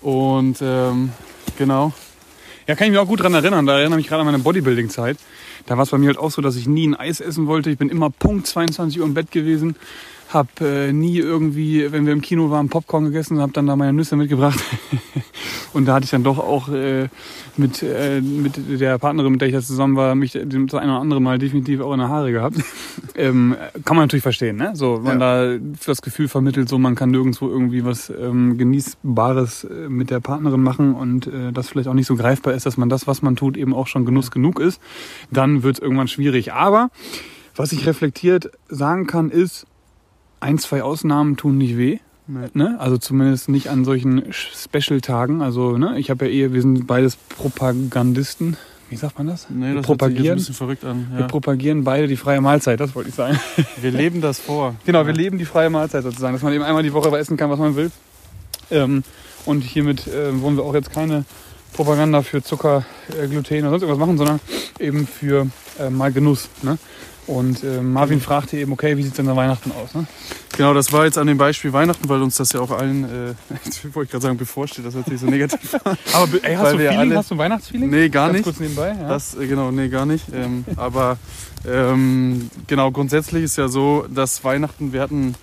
Und 0.00 0.58
ähm, 0.62 1.10
genau. 1.58 1.92
Ja, 2.66 2.76
kann 2.76 2.86
ich 2.86 2.92
mich 2.92 3.00
auch 3.00 3.06
gut 3.08 3.22
dran 3.22 3.34
erinnern. 3.34 3.66
Da 3.66 3.78
erinnere 3.78 3.98
ich 3.98 4.04
mich 4.04 4.08
gerade 4.08 4.20
an 4.20 4.26
meine 4.26 4.38
Bodybuilding-Zeit. 4.38 5.18
Da 5.66 5.76
war 5.76 5.84
es 5.84 5.90
bei 5.90 5.98
mir 5.98 6.06
halt 6.06 6.18
auch 6.18 6.30
so, 6.30 6.42
dass 6.42 6.56
ich 6.56 6.66
nie 6.66 6.86
ein 6.88 6.94
Eis 6.94 7.20
essen 7.20 7.46
wollte. 7.46 7.70
Ich 7.70 7.78
bin 7.78 7.88
immer 7.88 8.10
Punkt 8.10 8.46
22 8.46 9.00
Uhr 9.00 9.06
im 9.06 9.14
Bett 9.14 9.30
gewesen. 9.30 9.76
Hab 10.32 10.60
äh, 10.60 10.92
nie 10.92 11.18
irgendwie, 11.18 11.92
wenn 11.92 12.06
wir 12.06 12.12
im 12.12 12.22
Kino 12.22 12.50
waren, 12.50 12.68
Popcorn 12.68 13.04
gegessen, 13.04 13.40
hab 13.40 13.52
dann 13.52 13.66
da 13.66 13.76
meine 13.76 13.92
Nüsse 13.92 14.16
mitgebracht. 14.16 14.58
und 15.74 15.86
da 15.86 15.94
hatte 15.94 16.04
ich 16.04 16.10
dann 16.10 16.24
doch 16.24 16.38
auch 16.38 16.68
äh, 16.68 17.08
mit, 17.56 17.82
äh, 17.82 18.20
mit 18.20 18.80
der 18.80 18.98
Partnerin, 18.98 19.32
mit 19.32 19.40
der 19.40 19.48
ich 19.48 19.54
jetzt 19.54 19.66
zusammen 19.66 19.96
war, 19.96 20.14
mich 20.14 20.32
das 20.32 20.42
ein 20.44 20.64
oder 20.64 21.00
andere 21.00 21.20
Mal 21.20 21.38
definitiv 21.38 21.80
auch 21.80 21.92
in 21.92 21.98
der 21.98 22.08
Haare 22.08 22.32
gehabt. 22.32 22.56
ähm, 23.14 23.56
kann 23.84 23.96
man 23.96 24.04
natürlich 24.04 24.22
verstehen, 24.22 24.56
ne? 24.56 24.72
So, 24.74 25.00
man 25.02 25.20
ja. 25.20 25.56
da 25.56 25.58
das 25.86 26.00
Gefühl 26.00 26.28
vermittelt, 26.28 26.68
so 26.68 26.78
man 26.78 26.94
kann 26.94 27.10
nirgendwo 27.10 27.48
irgendwie 27.48 27.84
was 27.84 28.10
ähm, 28.10 28.56
Genießbares 28.56 29.64
äh, 29.64 29.88
mit 29.88 30.10
der 30.10 30.20
Partnerin 30.20 30.62
machen 30.62 30.94
und 30.94 31.26
äh, 31.26 31.52
das 31.52 31.68
vielleicht 31.68 31.88
auch 31.88 31.94
nicht 31.94 32.06
so 32.06 32.16
greifbar 32.16 32.54
ist, 32.54 32.64
dass 32.64 32.76
man 32.76 32.88
das, 32.88 33.06
was 33.06 33.20
man 33.20 33.36
tut, 33.36 33.56
eben 33.56 33.74
auch 33.74 33.86
schon 33.86 34.06
Genuss 34.06 34.30
genug 34.30 34.60
ist, 34.60 34.80
dann 35.30 35.62
wird 35.62 35.76
es 35.76 35.82
irgendwann 35.82 36.08
schwierig. 36.08 36.52
Aber 36.52 36.90
was 37.54 37.72
ich 37.72 37.86
reflektiert 37.86 38.50
sagen 38.68 39.06
kann, 39.06 39.30
ist, 39.30 39.66
ein, 40.42 40.58
zwei 40.58 40.82
Ausnahmen 40.82 41.36
tun 41.36 41.58
nicht 41.58 41.76
weh. 41.76 41.98
Nee. 42.26 42.48
Ne? 42.54 42.76
Also 42.78 42.98
zumindest 42.98 43.48
nicht 43.48 43.68
an 43.70 43.84
solchen 43.84 44.24
Special-Tagen. 44.32 45.42
Also 45.42 45.76
ne? 45.78 45.98
ich 45.98 46.10
habe 46.10 46.26
ja 46.26 46.30
eher, 46.30 46.52
wir 46.52 46.62
sind 46.62 46.86
beides 46.86 47.16
Propagandisten. 47.16 48.56
Wie 48.90 48.96
sagt 48.96 49.16
man 49.16 49.26
das? 49.26 49.48
Nee, 49.48 49.68
wir 49.68 49.76
das 49.76 49.86
propagieren, 49.86 50.32
ein 50.32 50.36
bisschen 50.36 50.54
verrückt 50.54 50.84
an. 50.84 51.08
Ja. 51.12 51.20
Wir 51.20 51.26
propagieren 51.26 51.82
beide 51.82 52.06
die 52.08 52.16
freie 52.16 52.42
Mahlzeit, 52.42 52.78
das 52.78 52.94
wollte 52.94 53.08
ich 53.08 53.14
sagen. 53.14 53.40
Wir 53.80 53.90
leben 53.90 54.20
das 54.20 54.38
vor. 54.38 54.74
Genau, 54.84 55.00
ja. 55.00 55.06
wir 55.06 55.14
leben 55.14 55.38
die 55.38 55.46
freie 55.46 55.70
Mahlzeit 55.70 56.02
sozusagen, 56.02 56.34
dass 56.34 56.42
man 56.42 56.52
eben 56.52 56.62
einmal 56.62 56.82
die 56.82 56.92
Woche 56.92 57.16
essen 57.16 57.38
kann, 57.38 57.48
was 57.48 57.58
man 57.58 57.74
will. 57.74 57.90
Ähm, 58.70 59.02
und 59.46 59.62
hiermit 59.62 60.06
äh, 60.08 60.40
wollen 60.42 60.56
wir 60.56 60.64
auch 60.64 60.74
jetzt 60.74 60.92
keine 60.92 61.24
Propaganda 61.72 62.20
für 62.20 62.42
Zucker, 62.42 62.84
äh, 63.18 63.26
Gluten 63.28 63.60
oder 63.60 63.70
sonst 63.70 63.82
irgendwas 63.82 63.98
machen, 63.98 64.18
sondern 64.18 64.40
eben 64.78 65.06
für 65.06 65.46
äh, 65.78 65.88
mal 65.88 66.12
Genuss. 66.12 66.50
Ne? 66.62 66.76
Und 67.26 67.62
äh, 67.62 67.80
Marvin 67.80 68.20
fragte 68.20 68.56
eben, 68.56 68.72
okay, 68.72 68.96
wie 68.96 69.02
sieht 69.02 69.12
es 69.12 69.16
denn 69.16 69.28
an 69.28 69.36
Weihnachten 69.36 69.70
aus? 69.72 69.94
Ne? 69.94 70.06
Genau, 70.56 70.74
das 70.74 70.92
war 70.92 71.04
jetzt 71.04 71.18
an 71.18 71.28
dem 71.28 71.38
Beispiel 71.38 71.72
Weihnachten, 71.72 72.08
weil 72.08 72.20
uns 72.20 72.36
das 72.36 72.52
ja 72.52 72.60
auch 72.60 72.70
allen, 72.72 73.04
äh, 73.04 73.54
jetzt 73.64 73.84
wollte 73.94 74.06
ich 74.06 74.10
gerade 74.10 74.22
sagen, 74.22 74.36
bevorsteht, 74.36 74.84
das 74.84 74.94
hört 74.94 75.06
sich 75.06 75.20
so 75.20 75.26
negativ 75.26 75.74
an. 75.84 75.96
Aber 76.12 76.44
ey, 76.44 76.56
hast, 76.56 76.72
du 76.72 76.78
Feeling, 76.78 76.98
alle, 76.98 77.16
hast 77.16 77.30
du 77.30 77.38
Weihnachtsfeeling? 77.38 77.90
Nee, 77.90 78.08
gar 78.08 78.26
Ganz 78.26 78.38
nicht. 78.38 78.44
kurz 78.44 78.60
nebenbei, 78.60 78.88
ja. 78.88 79.08
Das, 79.08 79.36
äh, 79.36 79.46
genau, 79.46 79.70
nee, 79.70 79.88
gar 79.88 80.04
nicht. 80.04 80.24
Ähm, 80.34 80.64
aber 80.76 81.16
ähm, 81.66 82.50
genau, 82.66 82.90
grundsätzlich 82.90 83.44
ist 83.44 83.56
ja 83.56 83.68
so, 83.68 84.04
dass 84.12 84.42
Weihnachten, 84.42 84.92
wir 84.92 85.00
hatten 85.00 85.36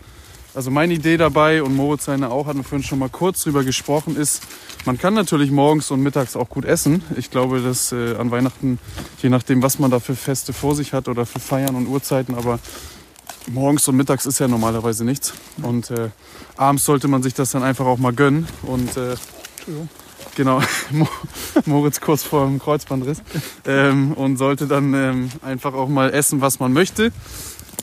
also 0.56 0.72
meine 0.72 0.94
Idee 0.94 1.18
dabei 1.18 1.62
und 1.64 1.76
Moritz 1.76 2.06
seine 2.06 2.30
auch, 2.32 2.48
hatten 2.48 2.60
wir 2.60 2.64
vorhin 2.64 2.86
schon 2.86 3.00
mal 3.00 3.10
kurz 3.10 3.44
drüber 3.44 3.64
gesprochen, 3.64 4.16
ist, 4.16 4.42
man 4.86 4.98
kann 4.98 5.14
natürlich 5.14 5.52
morgens 5.52 5.92
und 5.92 6.02
mittags 6.02 6.36
auch 6.36 6.50
gut 6.50 6.66
essen. 6.66 7.04
Ich 7.18 7.30
glaube, 7.30 7.62
dass 7.62 7.92
äh, 7.92 8.16
an 8.16 8.32
Weihnachten, 8.32 8.80
je 9.22 9.30
nachdem, 9.30 9.62
was 9.62 9.80
man 9.80 9.92
da 9.92 10.00
für 10.00 10.16
Feste 10.16 10.54
vor 10.54 10.76
sich 10.76 10.94
hat 10.94 11.08
oder 11.08 11.26
für 11.26 11.40
Feiern 11.40 11.76
und 11.76 11.88
Uhrzeiten, 11.88 12.36
aber 12.36 12.60
morgens 13.48 13.88
und 13.88 13.96
mittags 13.96 14.26
ist 14.26 14.40
ja 14.40 14.48
normalerweise 14.48 15.04
nichts. 15.04 15.34
Und 15.62 15.92
äh, 15.92 16.10
abends 16.58 16.86
sollte 16.86 17.08
man 17.08 17.24
sich 17.24 17.34
das 17.34 17.52
dann 17.52 17.64
einfach 17.64 17.86
auch 17.86 17.98
mal 17.98 18.14
gönnen. 18.14 18.48
Und 18.64 18.96
äh, 18.98 19.16
genau, 20.36 20.62
Moritz 21.66 22.02
kurz 22.02 22.24
vor 22.24 22.46
dem 22.46 22.60
Kreuzbandriss. 22.60 23.22
Ähm, 23.66 24.14
und 24.14 24.38
sollte 24.38 24.68
dann 24.68 24.94
ähm, 24.94 25.30
einfach 25.42 25.74
auch 25.74 25.90
mal 25.90 26.14
essen, 26.14 26.42
was 26.42 26.60
man 26.60 26.74
möchte. 26.74 27.12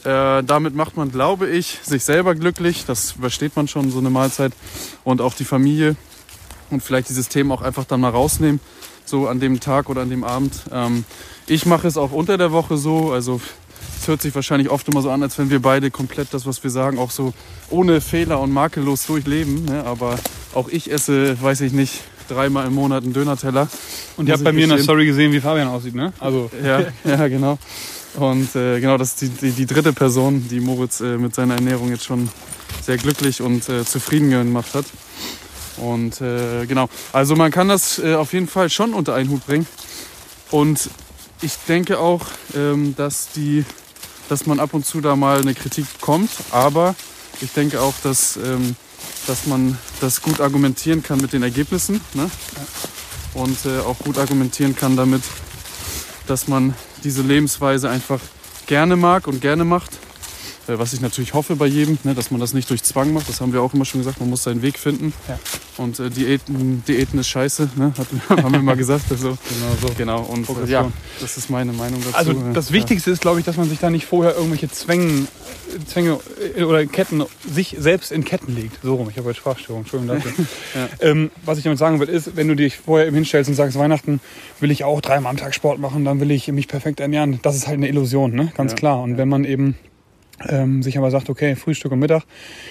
Äh, 0.07 0.45
damit 0.45 0.77
macht 0.77 0.97
man, 0.97 1.11
glaube 1.11 1.49
ich, 1.49 1.81
sich 1.83 2.05
selber 2.05 2.37
glücklich. 2.37 2.85
Das 2.87 3.17
übersteht 3.19 3.57
man 3.57 3.67
schon, 3.67 3.91
so 3.91 3.99
eine 3.99 4.09
Mahlzeit. 4.09 4.53
Und 5.03 5.21
auch 5.21 5.35
die 5.35 5.45
Familie. 5.45 5.97
Und 6.71 6.83
vielleicht 6.83 7.09
dieses 7.09 7.29
Thema 7.29 7.55
auch 7.55 7.63
einfach 7.63 7.85
dann 7.85 8.01
mal 8.01 8.11
rausnehmen, 8.11 8.61
so 9.05 9.27
an 9.27 9.41
dem 9.41 9.59
Tag 9.59 9.89
oder 9.89 10.03
an 10.03 10.11
dem 10.11 10.23
Abend. 10.23 10.53
Ähm, 10.73 11.05
ich 11.49 11.67
mache 11.67 11.89
es 11.89 11.97
auch 11.97 12.13
unter 12.13 12.39
der 12.39 12.53
Woche 12.53 12.77
so. 12.77 13.11
Also 13.11 13.41
es 14.01 14.07
hört 14.07 14.23
sich 14.23 14.35
wahrscheinlich 14.35 14.71
oft 14.71 14.87
immer 14.89 15.03
so 15.03 15.11
an, 15.11 15.23
als 15.25 15.39
wenn 15.39 15.51
wir 15.51 15.61
beide 15.61 15.91
komplett 15.91 16.29
das, 16.33 16.47
was 16.47 16.63
wir 16.63 16.71
sagen, 16.71 16.99
auch 16.99 17.11
so 17.11 17.35
ohne 17.69 18.01
Fehler 18.01 18.41
und 18.41 18.53
makellos 18.53 19.07
durchleben. 19.07 19.65
Ne? 19.65 19.85
Aber 19.85 20.19
auch 20.55 20.69
ich 20.69 20.91
esse, 20.91 21.41
weiß 21.43 21.63
ich 21.63 21.73
nicht, 21.73 22.03
dreimal 22.29 22.67
im 22.67 22.75
Monat 22.75 23.03
einen 23.03 23.13
Dönerteller. 23.13 23.69
Und 24.17 24.29
ihr 24.29 24.35
habt 24.35 24.45
bei 24.45 24.53
mir 24.53 24.65
in 24.65 24.71
der 24.71 24.79
Story 24.79 25.07
gesehen, 25.07 25.33
wie 25.33 25.41
Fabian 25.41 25.69
aussieht, 25.69 25.95
ne? 25.95 26.13
Also. 26.21 26.51
Ja, 26.65 26.83
ja 27.05 27.29
genau. 27.29 27.59
Und 28.17 28.57
äh, 28.57 28.81
genau, 28.81 28.97
das 28.97 29.11
ist 29.11 29.21
die, 29.21 29.29
die, 29.29 29.51
die, 29.51 29.67
dritte 29.67 29.93
Person, 29.93 30.49
die 30.49 30.61
Moritz 30.61 31.01
äh, 31.01 31.19
mit 31.19 31.35
seiner 31.35 31.55
Ernährung 31.55 31.91
jetzt 31.91 32.05
schon 32.05 32.31
sehr 32.83 32.97
glücklich 32.97 33.43
und 33.43 33.69
äh, 33.69 33.85
zufrieden 33.85 34.31
gemacht 34.31 34.75
hat. 34.75 34.87
Und 35.77 36.21
äh, 36.23 36.65
genau, 36.67 36.89
also 37.13 37.37
man 37.37 37.51
kann 37.51 37.69
das 37.69 37.99
äh, 37.99 38.15
auf 38.15 38.33
jeden 38.33 38.49
Fall 38.49 38.71
schon 38.71 38.95
unter 38.95 39.15
einen 39.15 39.29
Hut 39.29 39.45
bringen. 39.47 39.67
Und 40.51 40.89
ich 41.43 41.53
denke 41.69 41.99
auch, 41.99 42.25
ähm, 42.55 42.95
dass, 42.97 43.29
die, 43.33 43.65
dass 44.29 44.47
man 44.47 44.61
ab 44.61 44.73
und 44.73 44.87
zu 44.87 45.03
da 45.03 45.17
mal 45.17 45.41
eine 45.41 45.55
Kritik 45.55 45.87
bekommt. 45.99 46.31
Aber 46.51 46.95
ich 47.43 47.53
denke 47.53 47.83
auch, 47.83 47.95
dass, 48.03 48.37
ähm, 48.37 48.77
dass 49.27 49.47
man 49.47 49.77
das 50.01 50.23
gut 50.23 50.41
argumentieren 50.41 51.03
kann 51.03 51.19
mit 51.19 51.35
den 51.35 51.43
Ergebnissen. 51.43 52.01
Ne? 52.15 52.31
Und 53.35 53.59
äh, 53.67 53.81
auch 53.81 53.99
gut 53.99 54.17
argumentieren 54.17 54.75
kann 54.75 54.97
damit, 54.97 55.23
dass 56.27 56.49
man 56.49 56.75
diese 57.07 57.23
Lebensweise 57.23 57.89
einfach 57.89 58.19
gerne 58.67 58.97
mag 58.97 59.29
und 59.29 59.41
gerne 59.41 59.65
macht. 59.65 59.93
Äh, 60.69 60.79
was 60.79 60.93
ich 60.93 61.01
natürlich 61.01 61.35
hoffe 61.35 61.57
bei 61.57 61.67
jedem, 61.67 61.99
ne, 62.05 62.15
dass 62.15 62.31
man 62.31 62.41
das 62.41 62.55
nicht 62.55 62.69
durch 62.71 62.83
Zwang 62.83 63.13
macht. 63.13 63.29
Das 63.29 63.41
haben 63.41 63.53
wir 63.53 63.63
auch 63.63 63.73
immer 63.75 63.85
schon 63.85 64.01
gesagt, 64.01 64.21
man 64.21 64.31
muss 64.31 64.43
seinen 64.43 64.63
Weg 64.63 64.79
finden. 64.79 65.13
Ja. 65.29 65.39
Und 65.79 66.01
äh, 66.01 66.11
Diäten, 66.11 66.83
Diäten 66.89 67.19
ist 67.19 67.29
scheiße, 67.29 67.71
ne? 67.77 67.93
Hat, 67.97 68.07
haben 68.43 68.53
wir 68.53 68.63
mal 68.63 68.77
gesagt. 68.77 69.05
Also, 69.11 69.37
Genau 69.49 69.77
so. 69.89 69.95
genau, 69.97 70.23
und 70.23 70.49
äh, 70.49 70.71
ja, 70.71 70.91
das 71.21 71.37
ist 71.37 71.51
meine 71.51 71.73
Meinung 71.73 72.01
dazu. 72.03 72.17
Also 72.17 72.33
das 72.53 72.73
Wichtigste 72.73 73.11
ist, 73.11 73.21
glaube 73.21 73.39
ich, 73.41 73.47
dass 73.47 73.57
man 73.57 73.69
sich 73.69 73.79
da 73.79 73.91
nicht 73.91 74.07
vorher 74.07 74.35
irgendwelche 74.35 74.69
Zwängen, 74.71 75.29
Zwänge 75.87 76.19
äh, 76.57 76.63
oder 76.65 76.85
Ketten 76.87 77.23
sich 77.49 77.77
selbst 77.79 78.11
in 78.13 78.25
Ketten 78.25 78.55
legt. 78.55 78.79
So 78.83 78.95
rum, 78.97 79.09
ich 79.11 79.17
habe 79.19 79.29
heute 79.29 79.39
Sprachstörung, 79.39 79.83
Entschuldigung 79.83 80.17
dafür. 80.17 80.33
Ja. 80.75 80.89
ähm, 81.01 81.31
was 81.45 81.59
ich 81.59 81.65
damit 81.65 81.79
sagen 81.79 82.01
will, 82.01 82.09
ist, 82.09 82.37
wenn 82.37 82.49
du 82.49 82.55
dich 82.57 82.77
vorher 82.79 83.07
eben 83.07 83.15
hinstellst 83.17 83.49
und 83.49 83.55
sagst, 83.55 83.79
Weihnachten 83.79 84.21
will 84.61 84.71
ich 84.71 84.85
auch 84.85 85.01
dreimal 85.01 85.31
am 85.31 85.37
Tag 85.37 85.55
Sport 85.55 85.79
machen, 85.79 86.05
dann 86.05 86.21
will 86.21 86.31
ich 86.31 86.49
mich 86.49 86.69
perfekt 86.69 87.01
ernähren. 87.01 87.39
Das 87.43 87.55
ist 87.57 87.67
halt 87.67 87.77
eine 87.77 87.89
Illusion, 87.89 88.33
ne? 88.33 88.53
ganz 88.57 88.73
Ja. 88.73 88.77
klar. 88.79 89.01
Und 89.03 89.17
wenn 89.17 89.29
man 89.29 89.45
eben 89.45 89.77
ähm, 90.49 90.83
sich 90.83 90.99
aber 90.99 91.11
sagt, 91.11 91.31
okay, 91.31 91.57
Frühstück 91.57 91.93
und 91.93 91.99
Mittag 91.99 92.25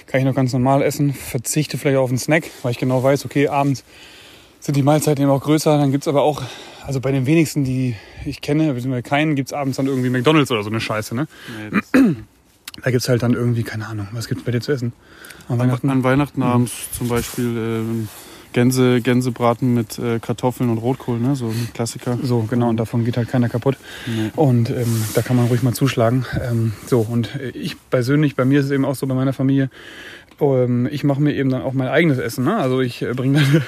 kann 0.08 0.20
ich 0.20 0.26
noch 0.26 0.36
ganz 0.36 0.54
normal 0.54 0.82
essen, 0.82 1.14
verzichte 1.14 1.78
vielleicht 1.78 1.98
auf 1.98 2.10
einen 2.10 2.20
Snack, 2.20 2.50
weil 2.62 2.72
ich 2.72 2.78
genau 2.78 3.02
weiß, 3.02 3.26
okay, 3.26 3.48
abends 3.48 3.84
sind 4.60 4.76
die 4.76 4.84
Mahlzeiten 4.84 5.22
eben 5.22 5.32
auch 5.32 5.42
größer. 5.42 5.78
Dann 5.78 5.92
gibt's 5.92 6.08
aber 6.08 6.24
auch, 6.24 6.42
also 6.86 7.00
bei 7.00 7.12
den 7.12 7.26
wenigsten, 7.26 7.64
die 7.64 7.96
ich 8.26 8.42
kenne, 8.42 8.74
beziehungsweise 8.74 9.04
keinen, 9.04 9.36
gibt's 9.36 9.54
abends 9.54 9.78
dann 9.78 9.88
irgendwie 9.88 10.10
McDonalds 10.10 10.52
oder 10.52 10.64
so 10.64 10.70
eine 10.70 10.82
Scheiße. 10.82 11.16
Ne? 11.16 11.28
nee, 11.94 12.16
Da 12.84 12.92
gibt's 12.92 13.08
halt 13.08 13.24
dann 13.24 13.34
irgendwie, 13.34 13.64
keine 13.64 13.88
Ahnung, 13.88 14.08
was 14.12 14.28
gibt's 14.28 14.44
bei 14.44 14.52
dir 14.52 14.60
zu 14.60 14.74
essen? 14.74 14.92
An 15.48 15.60
Weihnachten? 15.60 15.90
an 15.90 16.04
Weihnachten 16.04 16.44
abends 16.44 16.92
zum 16.92 17.08
Beispiel 17.08 17.46
ähm, 17.46 18.10
Gänse, 18.56 19.02
Gänsebraten 19.02 19.74
mit 19.74 20.00
äh, 20.00 20.20
Kartoffeln 20.20 20.70
und 20.70 20.78
Rotkohl, 20.78 21.20
ne? 21.20 21.36
so 21.36 21.48
ein 21.48 21.70
Klassiker. 21.74 22.18
So, 22.24 22.44
genau, 22.44 22.70
und 22.70 22.78
davon 22.78 23.04
geht 23.04 23.18
halt 23.18 23.28
keiner 23.28 23.50
kaputt. 23.50 23.76
Nee. 24.08 24.32
Und 24.38 24.70
ähm, 24.70 25.04
da 25.14 25.22
kann 25.22 25.36
man 25.36 25.48
ruhig 25.48 25.62
mal 25.62 25.74
zuschlagen. 25.74 26.26
Ähm, 26.42 26.72
so, 26.88 27.02
und 27.02 27.36
äh, 27.36 27.50
ich 27.50 27.76
persönlich, 27.90 28.38
bei 28.38 28.46
mir 28.46 28.62
ist 28.62 28.68
es 28.68 28.72
eben 28.72 28.86
auch 28.86 28.96
so, 28.96 29.08
bei 29.08 29.14
meiner 29.14 29.34
Familie, 29.34 29.70
ähm, 30.42 30.88
ich 30.92 31.04
mache 31.04 31.22
mir 31.22 31.34
eben 31.34 31.50
dann 31.50 31.62
auch 31.62 31.74
mein 31.74 31.88
eigenes 31.88 32.18
Essen. 32.18 32.46
Ne? 32.46 32.58
Also 32.58 32.82
ich 32.82 33.02
äh, 33.02 33.14
bringe 33.14 33.40
dann 33.40 33.64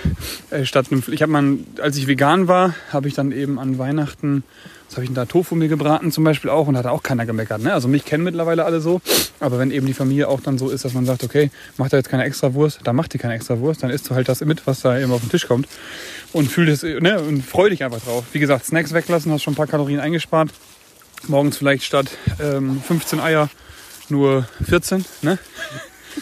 äh, 0.62 0.66
statt 0.66 0.88
einem, 0.92 1.04
ich 1.12 1.22
habe 1.22 1.32
mal, 1.32 1.58
als 1.82 1.98
ich 1.98 2.08
vegan 2.08 2.48
war, 2.48 2.76
habe 2.92 3.08
ich 3.08 3.14
dann 3.14 3.32
eben 3.32 3.60
an 3.60 3.78
Weihnachten, 3.78 4.44
was 4.88 4.96
habe 4.96 5.04
ich 5.04 5.10
denn 5.10 5.16
da, 5.16 5.26
Tofu 5.26 5.56
mir 5.56 5.68
gebraten 5.68 6.12
zum 6.12 6.24
Beispiel 6.24 6.50
auch 6.50 6.68
und 6.68 6.74
da 6.74 6.80
hat 6.80 6.86
auch 6.88 7.04
keiner 7.04 7.26
gemeckert. 7.26 7.62
Ne? 7.62 7.74
Also 7.74 7.88
mich 7.88 8.06
kennen 8.06 8.24
mittlerweile 8.24 8.66
alle 8.66 8.80
so, 8.80 9.02
aber 9.40 9.60
wenn 9.60 9.72
eben 9.72 9.86
die 9.86 9.94
Familie 9.94 10.28
auch 10.28 10.42
dann 10.42 10.58
so 10.58 10.70
ist, 10.70 10.86
dass 10.86 10.94
man 10.94 11.06
sagt, 11.06 11.24
okay, 11.24 11.52
macht 11.78 11.94
da 11.94 11.98
jetzt 11.98 12.10
keine 12.10 12.24
extra 12.24 12.54
Wurst, 12.54 12.82
dann 12.84 12.96
macht 12.96 13.14
die 13.14 13.18
keine 13.18 13.34
extra 13.34 13.60
Wurst, 13.60 13.84
dann 13.84 13.90
isst 13.90 14.10
du 14.10 14.16
halt 14.16 14.30
das 14.30 14.42
mit, 14.42 14.66
was 14.68 14.82
da 14.82 14.98
eben 14.98 15.12
auf 15.12 15.22
den 15.22 15.30
Tisch 15.30 15.48
kommt 15.48 15.68
und 16.34 16.50
fühl 16.50 16.66
das, 16.66 16.84
äh, 16.84 17.00
ne, 17.00 17.20
und 17.20 17.46
freu 17.46 17.70
dich 17.70 17.84
einfach 17.84 18.02
drauf. 18.02 18.26
Wie 18.34 18.40
gesagt, 18.40 18.66
Snacks 18.66 18.94
weglassen, 18.94 19.32
hast 19.32 19.44
schon 19.44 19.54
ein 19.54 19.58
paar 19.58 19.68
Kalorien 19.68 20.00
eingespart. 20.00 20.50
Morgens 21.28 21.58
vielleicht 21.58 21.84
statt 21.84 22.10
ähm, 22.40 22.82
15 22.82 23.20
Eier 23.20 23.50
nur 24.10 24.48
14, 24.64 25.04
ne? 25.22 25.40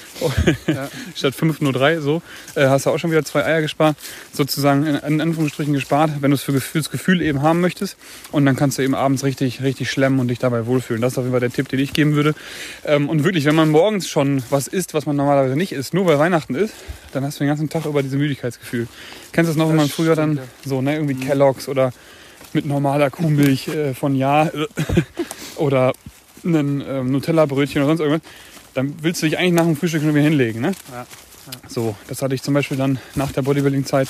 Ja. 0.68 0.90
Statt 1.16 1.36
5 1.36 1.62
nur 1.62 1.74
3, 1.74 2.00
so. 2.00 2.22
Äh, 2.56 2.68
hast 2.68 2.86
du 2.86 2.90
auch 2.90 2.98
schon 2.98 3.12
wieder 3.12 3.24
zwei 3.24 3.46
Eier 3.46 3.62
gespart. 3.62 3.96
Sozusagen 4.34 4.86
in, 4.86 4.96
in 4.96 5.22
Anführungsstrichen 5.22 5.74
gespart, 5.74 6.12
wenn 6.22 6.32
du 6.32 6.36
es 6.36 6.44
für 6.44 6.54
das 6.54 6.90
Gefühl 6.90 7.22
eben 7.22 7.42
haben 7.42 7.62
möchtest. 7.62 7.98
Und 8.32 8.46
dann 8.46 8.56
kannst 8.56 8.78
du 8.78 8.82
eben 8.82 8.96
abends 8.96 9.24
richtig, 9.24 9.62
richtig 9.62 9.92
schlemmen 9.92 10.20
und 10.20 10.28
dich 10.28 10.40
dabei 10.40 10.66
wohlfühlen. 10.66 11.02
Das 11.02 11.14
ist 11.14 11.18
auf 11.18 11.26
jeden 11.26 11.34
Fall 11.34 11.42
der 11.42 11.52
Tipp, 11.52 11.70
den 11.70 11.80
ich 11.80 11.94
geben 11.94 12.16
würde. 12.16 12.34
Ähm, 12.86 13.10
und 13.10 13.24
wirklich, 13.24 13.46
wenn 13.46 13.56
man 13.56 13.70
morgens 13.70 14.10
schon 14.10 14.44
was 14.50 14.68
isst, 14.68 14.94
was 14.94 15.06
man 15.06 15.16
normalerweise 15.16 15.56
nicht 15.56 15.72
isst, 15.72 15.94
nur 15.94 16.06
weil 16.06 16.20
Weihnachten 16.20 16.56
ist, 16.56 16.74
dann 17.12 17.24
hast 17.24 17.40
du 17.40 17.44
den 17.44 17.50
ganzen 17.50 17.70
Tag 17.70 17.86
über 17.86 18.02
dieses 18.02 18.18
Müdigkeitsgefühl. 18.18 18.88
Kennst 19.32 19.50
du 19.50 19.52
das 19.54 19.58
noch, 19.58 19.70
wenn 19.70 19.76
man 19.76 19.90
früher 19.90 20.16
dann 20.16 20.40
so, 20.66 20.82
ne, 20.82 20.96
irgendwie 20.96 21.16
Kelloggs 21.16 21.68
oder 21.68 21.94
mit 22.54 22.66
normaler 22.66 23.10
Kuhmilch 23.10 23.68
äh, 23.68 23.94
von 23.94 24.16
Ja 24.16 24.50
oder 25.58 25.94
ein 26.44 26.84
ähm, 26.88 27.12
Nutella-Brötchen 27.12 27.82
oder 27.82 27.88
sonst 27.88 28.00
irgendwas, 28.00 28.32
dann 28.76 28.94
willst 29.02 29.22
du 29.22 29.26
dich 29.26 29.38
eigentlich 29.38 29.54
nach 29.54 29.64
dem 29.64 29.76
Frühstück 29.76 30.04
nur 30.04 30.14
wieder 30.14 30.26
hinlegen. 30.26 30.62
Ne? 30.62 30.74
Ja. 30.92 31.06
So, 31.68 31.96
das 32.08 32.22
hatte 32.22 32.36
ich 32.36 32.44
zum 32.44 32.54
Beispiel 32.54 32.78
dann 32.78 33.00
nach 33.16 33.32
der 33.32 33.42
Bodybuilding-Zeit. 33.42 34.08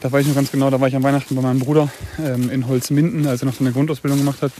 Da 0.00 0.12
weiß 0.12 0.22
ich 0.22 0.28
noch 0.28 0.34
ganz 0.36 0.50
genau, 0.50 0.70
da 0.70 0.80
war 0.80 0.88
ich 0.88 0.96
an 0.96 1.02
Weihnachten 1.02 1.34
bei 1.34 1.42
meinem 1.42 1.58
Bruder 1.58 1.90
ähm, 2.18 2.50
in 2.50 2.68
Holzminden, 2.68 3.26
als 3.26 3.42
er 3.42 3.46
noch 3.46 3.54
so 3.54 3.64
eine 3.64 3.72
Grundausbildung 3.72 4.18
gemacht 4.18 4.42
hat. 4.42 4.52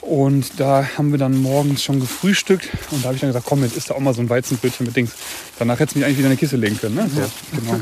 Und 0.00 0.58
da 0.58 0.88
haben 0.96 1.10
wir 1.10 1.18
dann 1.18 1.40
morgens 1.40 1.82
schon 1.82 2.00
gefrühstückt 2.00 2.68
und 2.90 3.02
da 3.02 3.08
habe 3.08 3.14
ich 3.14 3.20
dann 3.20 3.30
gesagt, 3.30 3.46
komm, 3.46 3.62
jetzt 3.62 3.76
isst 3.76 3.90
da 3.90 3.94
auch 3.94 4.00
mal 4.00 4.14
so 4.14 4.20
ein 4.20 4.28
Weizenbrötchen 4.28 4.86
mit 4.86 4.96
Dings. 4.96 5.12
Danach 5.58 5.78
hättest 5.78 5.94
du 5.94 5.98
mich 5.98 6.06
eigentlich 6.06 6.18
wieder 6.18 6.28
in 6.28 6.32
eine 6.32 6.38
Kiste 6.38 6.56
legen 6.56 6.78
können. 6.78 6.94
Ne? 6.94 7.10
So, 7.14 7.20
Ja. 7.20 7.28
Genau. 7.52 7.80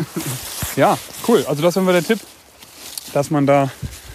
ja, 0.76 0.99
cool. 1.28 1.45
Also 1.49 1.62
das 1.62 1.76
wäre 1.76 1.93
der 1.93 2.05
Tipp, 2.05 2.19
dass 3.12 3.31
man 3.31 3.47
da 3.47 3.71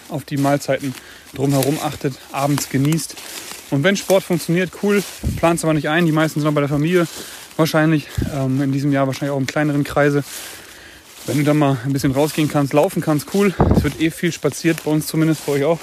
auf 0.08 0.24
die 0.24 0.36
Mahlzeiten 0.36 0.94
drumherum 1.34 1.78
achtet, 1.82 2.14
abends 2.32 2.68
genießt. 2.68 3.16
Und 3.72 3.84
wenn 3.84 3.96
Sport 3.96 4.22
funktioniert, 4.22 4.70
cool. 4.82 5.02
Plant 5.38 5.58
es 5.58 5.64
aber 5.64 5.72
nicht 5.72 5.88
ein. 5.88 6.04
Die 6.04 6.12
meisten 6.12 6.40
sind 6.40 6.46
noch 6.46 6.54
bei 6.54 6.60
der 6.60 6.68
Familie 6.68 7.08
wahrscheinlich. 7.56 8.06
Ähm, 8.34 8.60
in 8.60 8.70
diesem 8.70 8.92
Jahr 8.92 9.06
wahrscheinlich 9.06 9.32
auch 9.32 9.38
im 9.38 9.46
kleineren 9.46 9.82
Kreise. 9.82 10.22
Wenn 11.24 11.38
du 11.38 11.44
dann 11.44 11.56
mal 11.56 11.78
ein 11.82 11.92
bisschen 11.94 12.12
rausgehen 12.12 12.50
kannst, 12.50 12.74
laufen 12.74 13.00
kannst, 13.00 13.28
cool. 13.32 13.54
Es 13.74 13.82
wird 13.82 13.98
eh 13.98 14.10
viel 14.10 14.30
spaziert, 14.30 14.84
bei 14.84 14.90
uns 14.90 15.06
zumindest, 15.06 15.46
bei 15.46 15.52
euch 15.52 15.64
auch. 15.64 15.78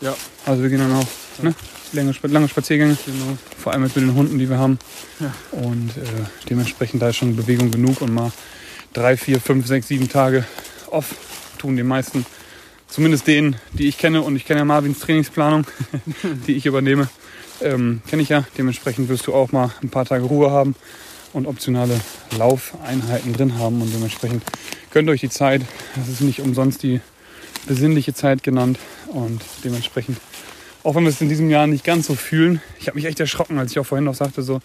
Ja, 0.00 0.16
Also 0.46 0.62
wir 0.62 0.70
gehen 0.70 0.78
dann 0.78 0.94
auch 0.94 1.06
ne, 1.42 1.54
lange, 1.92 2.14
lange 2.22 2.48
Spaziergänge, 2.48 2.96
genau. 3.04 3.36
vor 3.62 3.72
allem 3.72 3.82
mit 3.82 3.94
den 3.94 4.14
Hunden, 4.14 4.38
die 4.38 4.48
wir 4.48 4.56
haben. 4.56 4.78
Ja. 5.20 5.34
Und 5.50 5.90
äh, 5.98 6.00
dementsprechend 6.48 7.02
da 7.02 7.10
ist 7.10 7.16
schon 7.16 7.36
Bewegung 7.36 7.70
genug 7.70 8.00
und 8.00 8.14
mal 8.14 8.32
drei, 8.94 9.18
vier, 9.18 9.38
fünf, 9.38 9.66
sechs, 9.66 9.88
sieben 9.88 10.08
Tage 10.08 10.46
off 10.90 11.14
tun 11.58 11.76
die 11.76 11.82
meisten. 11.82 12.24
Zumindest 12.88 13.26
denen, 13.26 13.56
die 13.72 13.88
ich 13.88 13.98
kenne 13.98 14.22
und 14.22 14.36
ich 14.36 14.46
kenne 14.46 14.60
ja 14.60 14.64
Marvins 14.64 15.00
Trainingsplanung, 15.00 15.66
die 16.46 16.56
ich 16.56 16.64
übernehme. 16.64 17.10
Ähm, 17.60 18.02
kenne 18.08 18.22
ich 18.22 18.28
ja. 18.28 18.44
Dementsprechend 18.58 19.08
wirst 19.08 19.26
du 19.26 19.34
auch 19.34 19.52
mal 19.52 19.72
ein 19.82 19.90
paar 19.90 20.04
Tage 20.04 20.24
Ruhe 20.24 20.50
haben 20.50 20.74
und 21.32 21.46
optionale 21.46 22.00
Laufeinheiten 22.36 23.32
drin 23.32 23.58
haben. 23.58 23.82
Und 23.82 23.92
dementsprechend 23.92 24.42
gönnt 24.90 25.08
euch 25.08 25.20
die 25.20 25.28
Zeit. 25.28 25.62
Das 25.96 26.08
ist 26.08 26.20
nicht 26.20 26.40
umsonst 26.40 26.82
die 26.82 27.00
besinnliche 27.66 28.14
Zeit 28.14 28.42
genannt. 28.42 28.78
Und 29.08 29.42
dementsprechend, 29.64 30.18
auch 30.82 30.94
wenn 30.94 31.04
wir 31.04 31.10
es 31.10 31.20
in 31.20 31.28
diesem 31.28 31.50
Jahr 31.50 31.66
nicht 31.66 31.84
ganz 31.84 32.06
so 32.06 32.14
fühlen, 32.14 32.60
ich 32.80 32.88
habe 32.88 32.96
mich 32.96 33.06
echt 33.06 33.20
erschrocken, 33.20 33.58
als 33.58 33.72
ich 33.72 33.78
auch 33.78 33.86
vorhin 33.86 34.04
noch 34.04 34.14
sagte, 34.14 34.42
so, 34.42 34.60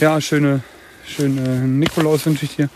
ja, 0.00 0.20
schöne, 0.20 0.62
schöne 1.06 1.66
Nikolaus 1.66 2.24
wünsche 2.26 2.44
ich 2.44 2.56
dir. 2.56 2.68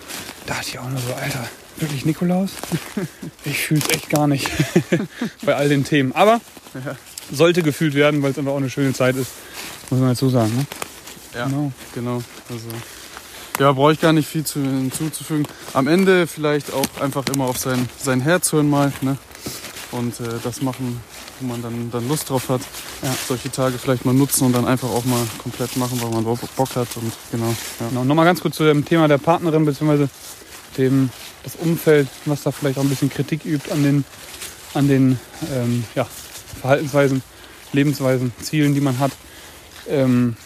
Da 0.46 0.54
dachte 0.54 0.70
ich 0.70 0.78
auch 0.78 0.88
nur 0.88 1.00
so, 1.00 1.14
Alter, 1.14 1.48
wirklich 1.78 2.04
Nikolaus? 2.04 2.52
Ich 3.44 3.58
fühle 3.58 3.80
es 3.80 3.94
echt 3.94 4.10
gar 4.10 4.26
nicht 4.26 4.50
bei 5.44 5.54
all 5.54 5.68
den 5.68 5.84
Themen. 5.84 6.12
Aber 6.12 6.40
Ja. 6.74 6.96
Sollte 7.30 7.62
gefühlt 7.62 7.94
werden, 7.94 8.22
weil 8.22 8.32
es 8.32 8.38
einfach 8.38 8.52
auch 8.52 8.56
eine 8.58 8.70
schöne 8.70 8.92
Zeit 8.92 9.16
ist, 9.16 9.30
muss 9.90 10.00
man 10.00 10.10
dazu 10.10 10.28
sagen. 10.28 10.54
Ne? 10.56 10.66
Ja, 11.34 11.46
Genau. 11.46 11.72
genau. 11.94 12.22
Also, 12.48 12.66
ja, 13.58 13.72
brauche 13.72 13.92
ich 13.92 14.00
gar 14.00 14.12
nicht 14.12 14.28
viel 14.28 14.44
zu, 14.44 14.60
hinzuzufügen. 14.60 15.46
Am 15.74 15.86
Ende 15.86 16.26
vielleicht 16.26 16.72
auch 16.72 16.86
einfach 17.00 17.26
immer 17.26 17.44
auf 17.44 17.58
sein, 17.58 17.88
sein 18.02 18.20
Herz 18.20 18.52
hören 18.52 18.70
mal. 18.70 18.92
Ne? 19.02 19.16
Und 19.92 20.18
äh, 20.20 20.24
das 20.42 20.62
machen, 20.62 21.00
wo 21.40 21.46
man 21.46 21.62
dann, 21.62 21.90
dann 21.90 22.08
Lust 22.08 22.30
drauf 22.30 22.48
hat. 22.48 22.62
Ja. 23.02 23.14
Solche 23.28 23.50
Tage 23.50 23.78
vielleicht 23.78 24.04
mal 24.04 24.14
nutzen 24.14 24.44
und 24.46 24.52
dann 24.52 24.66
einfach 24.66 24.88
auch 24.88 25.04
mal 25.04 25.20
komplett 25.42 25.76
machen, 25.76 26.00
weil 26.00 26.10
man 26.10 26.24
Bock 26.24 26.38
Bock 26.56 26.74
hat. 26.76 26.88
Und 26.96 27.12
genau, 27.30 27.48
ja. 27.80 27.88
Genau. 27.88 28.04
Nochmal 28.04 28.24
ganz 28.24 28.40
kurz 28.40 28.56
zu 28.56 28.64
dem 28.64 28.84
Thema 28.84 29.08
der 29.08 29.18
Partnerin 29.18 29.64
bzw. 29.64 30.06
dem 30.78 31.10
das 31.42 31.56
Umfeld, 31.56 32.08
was 32.26 32.42
da 32.42 32.52
vielleicht 32.52 32.78
auch 32.78 32.82
ein 32.82 32.88
bisschen 32.88 33.10
Kritik 33.10 33.44
übt 33.44 33.70
an 33.72 33.82
den, 33.82 34.04
an 34.74 34.88
den 34.88 35.18
ähm, 35.52 35.84
ja, 35.94 36.06
Verhaltensweisen, 36.60 37.22
Lebensweisen, 37.72 38.32
Zielen, 38.42 38.74
die 38.74 38.80
man 38.80 38.98
hat. 38.98 39.12
Ähm, 39.88 40.36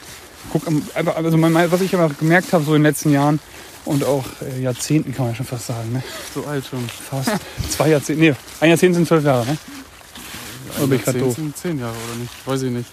guck, 0.53 0.63
also 0.95 1.41
was 1.73 1.81
ich 1.81 1.95
aber 1.95 2.09
gemerkt 2.15 2.53
habe 2.53 2.65
so 2.65 2.75
in 2.75 2.83
den 2.83 2.91
letzten 2.91 3.13
Jahren 3.13 3.41
und 3.85 4.05
auch 4.05 4.25
äh, 4.41 4.63
Jahrzehnten 4.63 5.15
kann 5.15 5.27
man 5.27 5.33
ja 5.33 5.37
schon 5.37 5.47
fast 5.47 5.67
sagen, 5.67 5.93
ne? 5.93 6.03
So 6.35 6.45
alt 6.45 6.65
schon. 6.67 6.89
fast 6.89 7.31
zwei 7.71 7.91
Jahrzehnte, 7.91 8.23
nee, 8.23 8.35
ein 8.61 8.71
Jahrzehnt 8.71 8.95
sind 8.95 9.07
zwölf 9.07 9.25
Jahre, 9.25 9.47
ne? 9.47 9.59
Oder 10.79 10.87
bin 10.89 10.99
ich 10.99 11.35
sind 11.35 11.57
zehn 11.57 11.79
Jahre 11.79 11.93
oder 11.93 12.17
nicht? 12.21 12.33
Weiß 12.47 12.63
ich 12.63 12.71
nicht. 12.71 12.89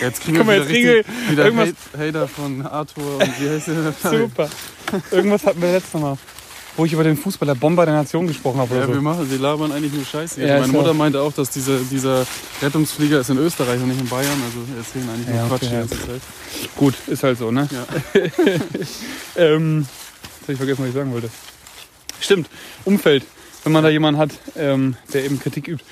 Jetzt 0.00 0.22
kriegen 0.22 0.38
wir 0.46 0.56
jetzt 0.56 0.68
richtig, 0.68 1.06
wieder 1.30 1.44
irgendwas- 1.46 1.74
Hate, 1.96 2.06
Hater 2.06 2.28
von 2.28 2.66
Arthur 2.66 3.14
und 3.18 3.40
wie 3.40 3.48
heißt 3.48 3.68
der? 3.68 4.10
Super. 4.18 4.48
Irgendwas 5.10 5.44
hatten 5.44 5.60
wir 5.60 5.72
letztes 5.72 6.00
Mal, 6.00 6.16
wo 6.78 6.84
ich 6.86 6.92
über 6.94 7.04
den 7.04 7.16
Fußballer 7.16 7.54
Bomber 7.56 7.84
der 7.84 7.94
Nation 7.94 8.26
gesprochen 8.26 8.60
habe 8.60 8.74
Ja, 8.74 8.86
so. 8.86 8.92
wir 8.94 9.00
machen, 9.02 9.30
wir 9.30 9.38
labern 9.38 9.72
eigentlich 9.72 9.92
nur 9.92 10.04
Scheiße. 10.04 10.40
Ja, 10.40 10.60
Meine 10.60 10.72
Mutter 10.72 10.90
auch- 10.92 10.94
meinte 10.94 11.20
auch, 11.20 11.32
dass 11.32 11.50
dieser, 11.50 11.78
dieser 11.80 12.24
Rettungsflieger 12.62 13.20
ist 13.20 13.28
in 13.30 13.38
Österreich 13.38 13.80
und 13.82 13.88
nicht 13.88 14.00
in 14.00 14.08
Bayern. 14.08 14.40
Also 14.46 14.58
erzählen 14.78 15.08
eigentlich 15.12 15.28
Ja, 15.28 15.44
nur 15.46 15.52
okay, 15.52 15.58
Quatsch 15.58 15.62
ja. 15.64 15.82
die 15.82 15.88
ganze 15.88 16.06
Zeit. 16.06 16.20
Gut, 16.76 16.94
ist 17.08 17.22
halt 17.24 17.36
so, 17.36 17.50
ne? 17.50 17.68
Ja. 17.70 17.84
ähm, 19.36 19.86
jetzt 19.86 20.42
habe 20.42 20.52
ich 20.52 20.56
vergessen, 20.58 20.82
was 20.82 20.88
ich 20.88 20.94
sagen 20.94 21.12
wollte. 21.12 21.30
Stimmt, 22.20 22.48
Umfeld. 22.84 23.24
Wenn 23.64 23.72
man 23.72 23.82
da 23.82 23.90
jemanden 23.90 24.20
hat, 24.20 24.30
ähm, 24.56 24.96
der 25.12 25.24
eben 25.24 25.40
Kritik 25.40 25.68
übt. 25.68 25.84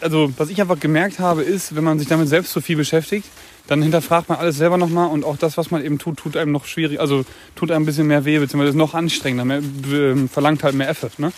Also, 0.00 0.32
was 0.36 0.48
ich 0.48 0.60
einfach 0.60 0.78
gemerkt 0.80 1.18
habe, 1.18 1.42
ist, 1.42 1.74
wenn 1.74 1.84
man 1.84 1.98
sich 1.98 2.08
damit 2.08 2.28
selbst 2.28 2.52
so 2.52 2.60
viel 2.60 2.76
beschäftigt, 2.76 3.26
dann 3.66 3.82
hinterfragt 3.82 4.28
man 4.28 4.38
alles 4.38 4.56
selber 4.56 4.76
nochmal 4.76 5.08
und 5.08 5.24
auch 5.24 5.36
das, 5.36 5.56
was 5.56 5.70
man 5.70 5.84
eben 5.84 5.98
tut, 5.98 6.16
tut 6.18 6.36
einem 6.36 6.52
noch 6.52 6.66
schwierig, 6.66 7.00
also 7.00 7.24
tut 7.54 7.70
einem 7.70 7.84
ein 7.84 7.86
bisschen 7.86 8.06
mehr 8.06 8.24
weh, 8.24 8.38
beziehungsweise 8.38 8.70
ist 8.70 8.76
noch 8.76 8.94
anstrengender, 8.94 9.44
mehr, 9.44 9.62
ähm, 9.92 10.28
verlangt 10.28 10.64
halt 10.64 10.74
mehr 10.74 10.88
Effort. 10.88 11.18
Ne? 11.18 11.32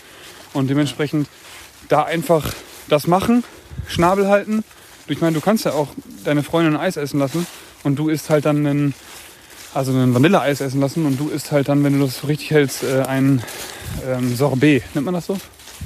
Und 0.52 0.69
dementsprechend 0.71 1.28
da 1.88 2.04
einfach 2.04 2.52
das 2.88 3.07
machen, 3.07 3.45
Schnabel 3.87 4.28
halten. 4.28 4.64
Ich 5.07 5.21
meine, 5.21 5.35
du 5.35 5.40
kannst 5.40 5.64
ja 5.64 5.73
auch 5.73 5.88
deine 6.25 6.43
Freundin 6.43 6.75
ein 6.75 6.81
Eis 6.81 6.97
essen 6.97 7.19
lassen 7.19 7.47
und 7.83 7.97
du 7.99 8.09
isst 8.09 8.31
halt 8.31 8.47
dann 8.47 8.66
einen, 8.66 8.95
also 9.75 9.93
ein 9.93 10.14
Vanilleeis 10.14 10.61
essen 10.61 10.81
lassen 10.81 11.04
und 11.04 11.21
du 11.21 11.28
isst 11.28 11.52
halt 11.52 11.69
dann, 11.69 11.85
wenn 11.85 11.99
du 11.99 12.07
das 12.07 12.26
richtig 12.26 12.50
hältst, 12.50 12.85
äh, 12.85 13.02
ein 13.02 13.43
ähm, 14.07 14.35
Sorbet. 14.35 14.83
Nennt 14.95 15.04
man 15.04 15.14
das 15.14 15.26
so? 15.26 15.37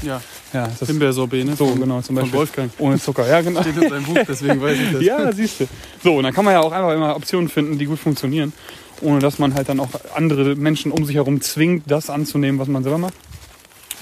Ja, 0.02 0.20
Ja, 0.52 0.68
das 0.78 0.88
Himbeersorbet, 0.88 1.44
ne? 1.46 1.56
so 1.56 1.66
Von- 1.68 1.80
genau 1.80 2.00
zum 2.00 2.14
Von 2.16 2.22
Beispiel. 2.24 2.38
Wolfgang. 2.38 2.70
Ohne 2.78 3.00
Zucker, 3.00 3.26
ja 3.28 3.40
genau. 3.40 3.60
Steht 3.62 3.76
in 3.76 3.88
seinem 3.88 4.04
Buch, 4.04 4.18
deswegen 4.28 4.60
weiß 4.62 4.78
ich 4.78 4.92
das. 4.92 5.02
Ja, 5.02 5.32
siehst 5.32 5.60
du. 5.60 5.68
So, 6.02 6.16
und 6.16 6.22
dann 6.24 6.32
kann 6.32 6.44
man 6.44 6.54
ja 6.54 6.60
auch 6.60 6.72
einfach 6.72 6.92
immer 6.94 7.16
Optionen 7.16 7.48
finden, 7.48 7.78
die 7.78 7.86
gut 7.86 7.98
funktionieren, 7.98 8.52
ohne 9.00 9.18
dass 9.18 9.38
man 9.38 9.54
halt 9.54 9.68
dann 9.68 9.80
auch 9.80 9.88
andere 10.14 10.54
Menschen 10.54 10.92
um 10.92 11.04
sich 11.04 11.16
herum 11.16 11.40
zwingt, 11.40 11.90
das 11.90 12.10
anzunehmen, 12.10 12.60
was 12.60 12.68
man 12.68 12.82
selber 12.82 12.98
macht. 12.98 13.14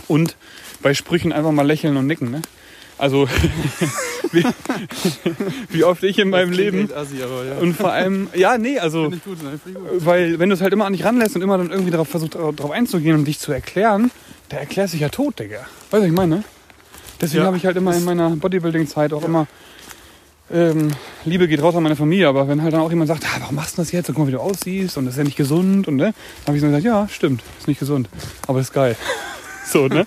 Und 0.08 0.36
bei 0.82 0.92
Sprüchen 0.94 1.32
einfach 1.32 1.52
mal 1.52 1.66
lächeln 1.66 1.96
und 1.96 2.06
nicken. 2.06 2.30
Ne? 2.30 2.42
Also, 2.98 3.26
wie, 4.32 4.44
wie 5.70 5.84
oft 5.84 6.02
ich 6.02 6.18
in 6.18 6.30
meinem 6.30 6.52
Leben 6.52 6.90
Assi, 6.94 7.22
aber 7.22 7.44
ja. 7.44 7.54
und 7.58 7.74
vor 7.74 7.92
allem, 7.92 8.28
ja, 8.34 8.58
nee, 8.58 8.78
also, 8.78 9.02
Finde 9.02 9.16
ich 9.16 9.24
gut, 9.24 9.42
ne? 9.42 9.58
Finde 9.62 9.80
ich 9.80 9.90
gut. 9.90 10.06
weil 10.06 10.38
wenn 10.38 10.48
du 10.48 10.54
es 10.54 10.60
halt 10.60 10.72
immer 10.72 10.86
an 10.86 10.92
dich 10.92 11.04
ranlässt 11.04 11.36
und 11.36 11.42
immer 11.42 11.58
dann 11.58 11.70
irgendwie 11.70 11.90
darauf 11.90 12.08
versuchst, 12.08 12.34
darauf 12.34 12.70
einzugehen 12.70 13.16
und 13.16 13.24
dich 13.24 13.38
zu 13.38 13.52
erklären, 13.52 14.10
der 14.50 14.60
erklärt 14.60 14.90
sich 14.90 15.00
ja 15.00 15.08
tot, 15.08 15.38
Digga. 15.38 15.58
Weißt 15.58 15.68
du, 15.92 15.98
was 15.98 16.06
ich 16.06 16.12
meine? 16.12 16.44
Deswegen 17.20 17.42
Ja, 17.42 17.46
habe 17.46 17.56
ich 17.56 17.66
halt 17.66 17.76
immer 17.76 17.96
in 17.96 18.04
meiner 18.04 18.30
Bodybuilding-Zeit 18.30 19.12
auch 19.12 19.24
immer 19.24 19.46
ähm, 20.52 20.92
Liebe 21.24 21.48
geht 21.48 21.60
raus 21.60 21.74
an 21.74 21.82
meine 21.82 21.96
Familie, 21.96 22.28
aber 22.28 22.46
wenn 22.46 22.62
halt 22.62 22.72
dann 22.72 22.80
auch 22.80 22.90
jemand 22.90 23.08
sagt, 23.08 23.24
ah, 23.24 23.40
warum 23.40 23.56
machst 23.56 23.76
du 23.76 23.82
das 23.82 23.90
jetzt? 23.90 24.08
Und 24.08 24.14
guck 24.14 24.24
mal, 24.24 24.28
wie 24.28 24.32
du 24.32 24.40
aussiehst 24.40 24.96
und 24.96 25.06
das 25.06 25.14
ist 25.14 25.18
ja 25.18 25.24
nicht 25.24 25.36
gesund 25.36 25.88
und 25.88 25.96
ne, 25.96 26.04
dann 26.04 26.46
habe 26.46 26.56
ich 26.56 26.60
so 26.60 26.68
gesagt, 26.68 26.84
ja, 26.84 27.08
stimmt, 27.08 27.42
ist 27.58 27.66
nicht 27.66 27.80
gesund, 27.80 28.08
aber 28.46 28.60
ist 28.60 28.72
geil. 28.72 28.96
so, 29.66 29.88
ne? 29.88 30.06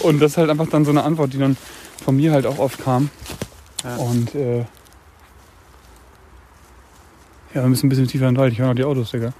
Und 0.00 0.20
das 0.20 0.32
ist 0.32 0.36
halt 0.36 0.50
einfach 0.50 0.68
dann 0.68 0.84
so 0.84 0.90
eine 0.90 1.04
Antwort, 1.04 1.32
die 1.32 1.38
dann 1.38 1.56
von 2.04 2.16
mir 2.16 2.32
halt 2.32 2.44
auch 2.44 2.58
oft 2.58 2.82
kam. 2.82 3.08
Ja. 3.84 3.96
Und 3.96 4.34
äh, 4.34 4.58
ja, 7.54 7.62
wir 7.62 7.68
müssen 7.68 7.86
ein 7.86 7.88
bisschen 7.88 8.08
tiefer 8.08 8.28
in 8.28 8.34
den 8.34 8.40
Wald. 8.40 8.52
Ich 8.52 8.58
höre 8.58 8.68
noch 8.68 8.74
die 8.74 8.84
Autos, 8.84 9.10
Digga. 9.10 9.32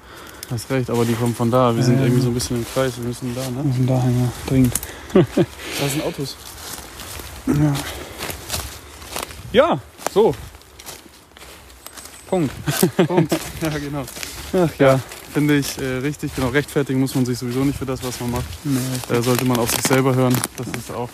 Hast 0.50 0.70
recht, 0.70 0.88
aber 0.88 1.04
die 1.04 1.12
kommen 1.12 1.34
von 1.34 1.50
da. 1.50 1.74
Wir 1.76 1.82
sind 1.82 1.98
Ja. 1.98 2.04
irgendwie 2.04 2.22
so 2.22 2.28
ein 2.28 2.34
bisschen 2.34 2.56
im 2.56 2.66
Kreis. 2.72 2.96
Wir 2.96 3.04
müssen 3.04 3.34
da, 3.34 3.42
Wir 3.42 3.50
ne? 3.50 3.64
müssen 3.64 3.86
dahin, 3.86 4.20
ja, 4.20 4.32
dringend. 4.46 4.74
Da 5.12 5.88
sind 5.88 6.02
Autos. 6.04 6.36
Ja. 7.46 7.74
ja, 9.52 9.80
so. 10.12 10.34
Punkt. 12.28 12.52
Punkt. 13.06 13.32
ja, 13.62 13.68
genau. 13.70 14.04
Ach 14.54 14.70
ja. 14.78 15.00
Finde 15.32 15.56
ich 15.56 15.78
äh, 15.78 15.98
richtig. 15.98 16.34
Genau, 16.34 16.48
rechtfertigen 16.48 17.00
muss 17.00 17.14
man 17.14 17.26
sich 17.26 17.38
sowieso 17.38 17.60
nicht 17.64 17.78
für 17.78 17.86
das, 17.86 18.02
was 18.02 18.18
man 18.20 18.30
macht. 18.30 18.46
Nee. 18.64 18.78
Da 19.08 19.22
sollte 19.22 19.44
man 19.44 19.58
auf 19.58 19.70
sich 19.70 19.82
selber 19.82 20.14
hören. 20.14 20.34
Das 20.56 20.66
ist 20.68 20.90
auch 20.90 21.10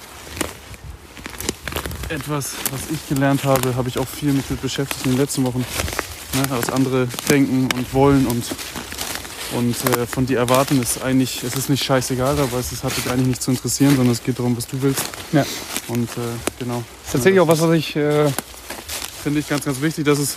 etwas, 2.09 2.53
was 2.71 2.91
ich 2.91 3.09
gelernt 3.09 3.45
habe, 3.45 3.75
habe 3.77 3.89
ich 3.89 3.99
auch 3.99 4.07
viel 4.07 4.33
mich 4.33 4.49
mit 4.51 4.61
beschäftigt 4.61 5.05
in 5.05 5.13
den 5.13 5.21
letzten 5.21 5.45
Wochen. 5.45 5.61
Ne? 5.61 6.43
Was 6.49 6.71
andere 6.71 7.09
denken 7.29 7.69
und 7.77 7.95
wollen 7.95 8.27
und, 8.27 8.45
und 9.57 9.97
äh, 9.97 10.07
von 10.07 10.27
dir 10.27 10.39
erwarten, 10.39 10.81
ist 10.81 11.03
eigentlich, 11.03 11.43
es 11.43 11.55
ist 11.57 11.69
nicht 11.69 11.85
scheißegal, 11.85 12.39
aber 12.39 12.59
es 12.59 12.73
ist, 12.73 12.85
hat 12.85 12.97
dich 12.97 13.11
eigentlich 13.11 13.29
nicht 13.29 13.43
zu 13.43 13.51
interessieren, 13.51 13.97
sondern 13.97 14.13
es 14.13 14.23
geht 14.23 14.39
darum, 14.39 14.57
was 14.57 14.67
du 14.67 14.81
willst. 14.83 15.05
Ja. 15.33 15.45
Und 15.89 16.09
äh, 16.11 16.21
genau. 16.59 16.83
Das 17.03 17.07
ist 17.07 17.13
tatsächlich 17.13 17.41
auch 17.41 17.49
was, 17.49 17.61
was 17.61 17.73
ich. 17.73 17.97
Äh, 17.97 18.31
Finde 19.23 19.41
ich 19.41 19.49
ganz, 19.49 19.65
ganz 19.65 19.81
wichtig. 19.81 20.05
Das 20.05 20.19
ist 20.19 20.37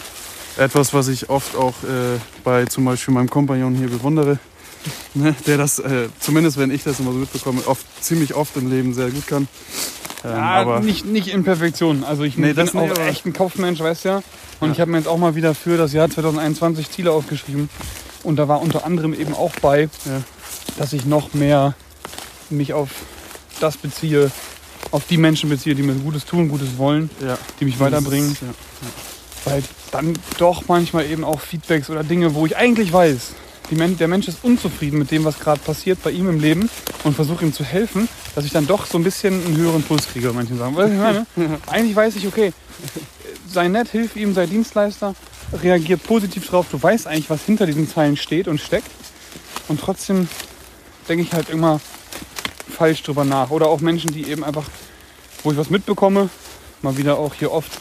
etwas, 0.57 0.93
was 0.93 1.09
ich 1.09 1.29
oft 1.29 1.57
auch 1.57 1.73
äh, 1.83 2.19
bei 2.43 2.63
zum 2.65 2.85
Beispiel 2.85 3.13
meinem 3.13 3.29
Kompagnon 3.29 3.75
hier 3.75 3.89
bewundere. 3.89 4.39
Ne? 5.13 5.35
Der 5.45 5.57
das, 5.57 5.79
äh, 5.79 6.07
zumindest 6.19 6.57
wenn 6.57 6.71
ich 6.71 6.83
das 6.83 6.99
immer 6.99 7.11
so 7.11 7.17
mitbekomme, 7.17 7.67
oft, 7.67 7.85
ziemlich 8.01 8.33
oft 8.33 8.55
im 8.55 8.69
Leben 8.69 8.93
sehr 8.93 9.09
gut 9.09 9.27
kann. 9.27 9.47
Ähm, 10.23 10.31
ja, 10.31 10.37
aber 10.37 10.79
nicht, 10.79 11.05
nicht 11.05 11.27
in 11.27 11.43
Perfektion. 11.43 12.03
Also 12.03 12.23
ich 12.23 12.37
Nee, 12.37 12.53
bin 12.53 12.55
das 12.55 12.75
auch 12.75 12.97
echt 13.07 13.25
ein 13.25 13.33
Kaufmensch, 13.33 13.79
weißt 13.79 14.05
du 14.05 14.09
ja. 14.09 14.15
Und 14.59 14.69
Ja. 14.69 14.73
ich 14.73 14.79
habe 14.81 14.91
mir 14.91 14.97
jetzt 14.97 15.07
auch 15.07 15.17
mal 15.17 15.35
wieder 15.35 15.53
für 15.53 15.77
das 15.77 15.93
Jahr 15.93 16.09
2021 16.09 16.89
Ziele 16.89 17.11
aufgeschrieben. 17.11 17.69
Und 18.23 18.37
da 18.37 18.47
war 18.47 18.61
unter 18.61 18.85
anderem 18.85 19.13
eben 19.13 19.33
auch 19.35 19.51
bei, 19.61 19.83
Ja. 20.05 20.21
dass 20.77 20.93
ich 20.93 21.05
noch 21.05 21.33
mehr 21.33 21.75
mich 22.49 22.73
auf 22.73 22.89
das 23.59 23.77
beziehe, 23.77 24.31
auf 24.91 25.03
die 25.07 25.17
Menschen 25.17 25.49
beziehe, 25.49 25.75
die 25.75 25.83
mir 25.83 25.93
Gutes 25.95 26.25
tun, 26.25 26.49
Gutes 26.49 26.77
wollen, 26.77 27.09
ja, 27.25 27.37
die 27.59 27.65
mich 27.65 27.79
weiterbringen. 27.79 28.31
Ist-. 28.31 28.41
Weil 29.45 29.63
dann 29.91 30.13
doch 30.39 30.63
manchmal 30.67 31.05
eben 31.05 31.23
auch 31.23 31.39
Feedbacks 31.39 31.89
oder 31.89 32.03
Dinge, 32.03 32.33
wo 32.35 32.45
ich 32.45 32.57
eigentlich 32.57 32.91
weiß, 32.91 33.31
Men 33.69 33.97
der 33.97 34.07
Mensch 34.07 34.27
ist 34.29 34.39
unzufrieden 34.43 34.97
mit 34.97 35.11
dem, 35.11 35.25
was 35.25 35.39
gerade 35.39 35.59
passiert 35.59 36.01
bei 36.01 36.11
ihm 36.11 36.29
im 36.29 36.39
Leben 36.39 36.69
und 37.03 37.15
versuche 37.15 37.43
ihm 37.43 37.51
zu 37.53 37.65
helfen, 37.65 38.07
dass 38.37 38.45
ich 38.45 38.51
dann 38.51 38.67
doch 38.67 38.85
so 38.85 38.99
ein 38.99 39.03
bisschen 39.03 39.33
einen 39.33 39.57
höheren 39.57 39.81
Puls 39.81 40.07
kriege. 40.07 40.27
Weißt 40.35 40.51
du, 40.51 40.59
was 40.59 40.91
ich 40.91 40.97
meine? 40.97 41.25
Eigentlich 41.65 41.95
weiß 41.95 42.17
ich, 42.17 42.27
okay, 42.27 42.53
sei 43.51 43.67
nett, 43.67 43.89
hilf 43.89 44.15
ihm, 44.15 44.35
sei 44.35 44.45
Dienstleister, 44.45 45.15
reagier 45.63 45.97
positiv 45.97 46.47
drauf. 46.47 46.67
Du 46.69 46.79
weißt 46.79 47.07
eigentlich, 47.07 47.31
was 47.31 47.41
hinter 47.41 47.65
diesen 47.65 47.89
Zeilen 47.89 48.15
steht 48.15 48.47
und 48.47 48.61
steckt. 48.61 48.91
Und 49.67 49.79
trotzdem 49.79 50.29
denke 51.09 51.23
ich 51.23 51.33
halt 51.33 51.49
immer 51.49 51.81
falsch 52.69 53.01
drüber 53.01 53.25
nach. 53.25 53.49
Oder 53.49 53.69
auch 53.69 53.79
Menschen, 53.79 54.13
die 54.13 54.29
eben 54.29 54.43
einfach, 54.43 54.65
wo 55.41 55.51
ich 55.51 55.57
was 55.57 55.71
mitbekomme, 55.71 56.29
mal 56.83 56.95
wieder 56.95 57.17
auch 57.17 57.33
hier 57.33 57.51
oft 57.51 57.71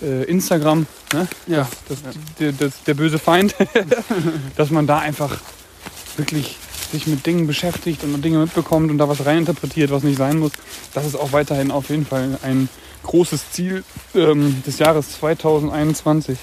äh, 0.00 0.22
Instagram, 0.26 0.86
ne? 1.12 1.26
Ja. 1.48 1.68
das, 1.88 1.98
der, 2.38 2.52
das, 2.52 2.84
der 2.84 2.94
böse 2.94 3.18
Feind, 3.18 3.56
dass 4.56 4.70
man 4.70 4.86
da 4.86 5.00
einfach 5.00 5.38
wirklich 6.16 6.56
sich 6.92 7.06
mit 7.06 7.26
Dingen 7.26 7.46
beschäftigt 7.46 8.04
und 8.04 8.22
Dinge 8.22 8.38
mitbekommt 8.38 8.90
und 8.90 8.98
da 8.98 9.08
was 9.08 9.24
reininterpretiert, 9.26 9.90
was 9.90 10.02
nicht 10.04 10.18
sein 10.18 10.38
muss. 10.38 10.52
Das 10.94 11.04
ist 11.06 11.16
auch 11.16 11.32
weiterhin 11.32 11.70
auf 11.70 11.88
jeden 11.90 12.06
Fall 12.06 12.38
ein 12.42 12.68
großes 13.02 13.50
Ziel 13.50 13.82
ähm, 14.14 14.62
des 14.66 14.78
Jahres 14.78 15.12
2021. 15.18 16.38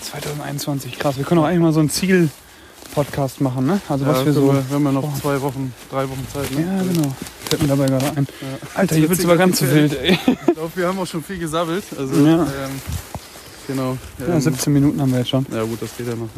2021, 0.00 0.98
krass. 0.98 1.16
Wir 1.16 1.24
können 1.24 1.40
auch 1.40 1.44
eigentlich 1.44 1.60
mal 1.60 1.72
so 1.72 1.80
einen 1.80 1.90
Ziel-Podcast 1.90 3.40
machen, 3.40 3.66
ne? 3.66 3.80
Also 3.88 4.06
was 4.06 4.18
ja, 4.20 4.26
wir 4.26 4.32
können 4.32 4.46
so. 4.46 4.52
wir, 4.54 4.68
wir 4.68 4.74
haben 4.76 4.84
ja 4.84 4.92
noch 4.92 5.04
Oh. 5.04 5.20
zwei 5.20 5.40
Wochen, 5.40 5.72
drei 5.90 6.08
Wochen 6.08 6.26
Zeit. 6.32 6.50
Ne? 6.52 6.60
Ja, 6.64 6.82
genau. 6.82 7.14
Fällt 7.48 7.62
mir 7.62 7.68
dabei 7.68 7.86
gerade 7.86 8.06
ein. 8.16 8.26
Ja. 8.40 8.46
Alter, 8.74 8.96
hier 8.96 9.08
wird's 9.08 9.24
aber 9.24 9.36
ganz 9.36 9.58
zu 9.58 9.70
wild, 9.72 9.94
ey. 10.00 10.18
Ich 10.26 10.54
glaube, 10.54 10.70
wir 10.74 10.86
haben 10.88 10.98
auch 10.98 11.06
schon 11.06 11.22
viel 11.22 11.38
gesabbelt. 11.38 11.84
Also, 11.98 12.14
Ja. 12.26 12.42
ähm, 12.42 12.48
genau. 13.66 13.96
Ja, 14.18 14.34
Ähm, 14.34 14.40
17 14.40 14.72
Minuten 14.72 15.00
haben 15.00 15.10
wir 15.12 15.18
jetzt 15.20 15.30
schon. 15.30 15.46
ja, 15.52 15.62
gut, 15.62 15.80
das 15.82 15.90
geht 15.96 16.08
ja 16.08 16.14
noch. 16.14 16.28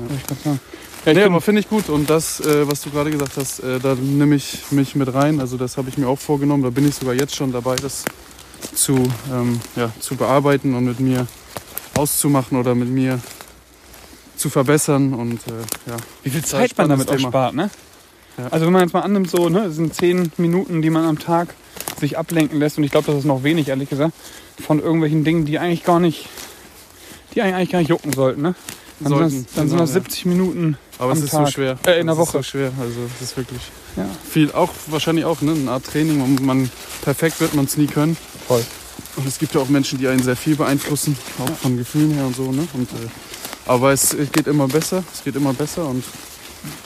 Ja. 0.45 0.57
Ja, 1.05 1.13
ich 1.13 1.19
Nee, 1.19 1.25
aber 1.25 1.41
finde 1.41 1.61
ich 1.61 1.69
gut. 1.69 1.89
Und 1.89 2.09
das, 2.09 2.41
äh, 2.41 2.69
was 2.69 2.81
du 2.83 2.91
gerade 2.91 3.11
gesagt 3.11 3.37
hast, 3.37 3.61
äh, 3.61 3.79
da 3.79 3.95
nehme 3.95 4.37
ich 4.37 4.71
mich 4.71 4.95
mit 4.95 5.13
rein. 5.13 5.41
Also 5.41 5.57
das 5.57 5.77
habe 5.77 5.89
ich 5.89 5.99
mir 5.99 6.09
auch 6.09 6.19
vorgenommen. 6.19 6.63
Da 6.63 6.71
bin 6.71 6.89
ich 6.89 6.95
sogar 6.95 7.15
jetzt 7.15 7.35
schon 7.35 7.53
dabei, 7.53 7.77
das 7.77 8.05
zu, 8.75 8.95
ähm, 9.33 9.61
ja, 9.77 9.93
zu 10.01 10.17
bearbeiten 10.17 10.75
und 10.75 10.85
mit 10.85 11.01
mir 11.01 11.27
auszumachen 11.97 12.59
oder 12.59 12.75
mit 12.75 12.89
mir 12.89 13.21
zu 14.37 14.49
verbessern. 14.49 15.13
Und 15.13 15.41
äh, 15.47 15.91
ja, 15.91 15.97
Wie 16.23 16.31
viel 16.31 16.45
Zeit 16.45 16.77
man 16.79 16.89
damit 16.89 17.09
auch 17.09 17.17
Thema. 17.17 17.29
spart, 17.29 17.55
ne? 17.55 17.71
Ja. 18.39 18.49
Also 18.51 18.67
wenn 18.67 18.73
man 18.73 18.83
jetzt 18.83 18.95
mal 18.95 19.03
annimmt, 19.03 19.31
so, 19.31 19.49
ne, 19.49 19.65
das 19.65 19.77
sind 19.77 19.95
10 19.95 20.33
Minuten, 20.39 20.83
die 20.83 20.91
man 20.91 21.05
am 21.05 21.19
Tag 21.19 21.55
sich 22.01 22.19
ablenken 22.19 22.59
lässt, 22.59 22.79
und 22.79 22.85
ich 22.85 22.91
glaube, 22.91 23.07
das 23.07 23.21
ist 23.21 23.25
noch 23.27 23.45
wenig, 23.45 23.69
ehrlich 23.69 23.89
gesagt, 23.89 24.13
von 24.61 24.81
irgendwelchen 24.81 25.23
Dingen, 25.23 25.45
die 25.45 25.59
eigentlich 25.59 25.85
gar 25.85 26.01
nicht, 26.01 26.29
die 27.35 27.43
eigentlich 27.43 27.71
gar 27.71 27.79
nicht 27.79 27.91
jucken 27.91 28.13
sollten, 28.13 28.43
ne? 28.43 28.55
Dann 29.01 29.09
Sollten, 29.09 29.31
sind 29.31 29.47
das, 29.47 29.55
dann 29.55 29.69
sind 29.69 29.77
genau, 29.77 29.87
das 29.87 29.95
ja. 29.95 30.01
70 30.01 30.27
Minuten. 30.27 30.79
Aber 30.99 31.13
es 31.13 31.21
ist 31.21 31.31
Tag. 31.31 31.47
so 31.47 31.53
schwer. 31.53 31.77
Äh, 31.87 32.01
in 32.01 32.07
der 32.07 32.15
Es 32.15 32.19
Woche. 32.21 32.39
ist 32.39 32.45
so 32.47 32.51
schwer. 32.51 32.73
Also 32.81 32.95
es 33.17 33.23
ist 33.31 33.37
wirklich 33.37 33.61
Ja, 33.97 34.07
viel. 34.31 34.53
Auch 34.53 34.71
wahrscheinlich 34.89 35.25
auch 35.25 35.41
ne, 35.41 35.53
eine 35.53 35.71
Art 35.71 35.85
Training. 35.85 36.21
Und 36.21 36.41
man 36.41 36.71
perfekt 37.03 37.41
wird 37.41 37.55
man 37.55 37.65
es 37.65 37.77
nie 37.77 37.87
können. 37.87 38.17
voll. 38.47 38.65
Und 39.17 39.27
es 39.27 39.39
gibt 39.39 39.55
ja 39.55 39.61
auch 39.61 39.69
Menschen, 39.69 39.99
die 39.99 40.07
einen 40.09 40.23
sehr 40.23 40.37
viel 40.37 40.57
beeinflussen, 40.57 41.17
auch 41.41 41.57
von 41.57 41.77
Gefühlen 41.77 42.13
her 42.13 42.25
und 42.27 42.35
so. 42.37 42.51
Ne? 42.53 42.67
Und, 42.75 42.89
äh, 42.91 43.09
aber 43.67 43.93
es 43.93 44.17
geht 44.33 44.47
immer 44.47 44.67
besser, 44.69 45.03
es 45.13 45.23
geht 45.25 45.37
immer 45.37 45.53
besser 45.53 45.87
und 45.87 46.05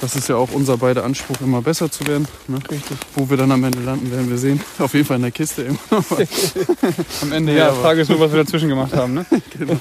das 0.01 0.17
ist 0.17 0.29
ja 0.29 0.37
auch 0.37 0.49
unser 0.53 0.77
beider 0.77 1.05
Anspruch, 1.05 1.37
immer 1.41 1.63
besser 1.63 1.91
zu 1.91 2.07
werden. 2.07 2.27
Ne? 2.49 2.59
Richtig. 2.71 2.97
Wo 3.15 3.29
wir 3.31 3.37
dann 3.37 3.53
am 3.53 3.63
Ende 3.65 3.81
landen, 3.81 4.11
werden 4.11 4.29
wir 4.29 4.37
sehen. 4.39 4.61
Auf 4.79 4.93
jeden 4.95 5.07
Fall 5.07 5.17
in 5.17 5.23
der 5.23 5.31
Kiste 5.31 5.63
immer. 5.63 5.79
Am 7.23 7.33
Ende, 7.33 7.53
Ja, 7.53 7.69
ja, 7.69 7.73
Frage 7.73 8.01
ist 8.03 8.09
nur, 8.09 8.21
was 8.21 8.33
wir 8.33 8.43
dazwischen 8.43 8.69
gemacht 8.69 8.93
haben, 8.95 9.15
ne? 9.15 9.27
Genau. 9.59 9.77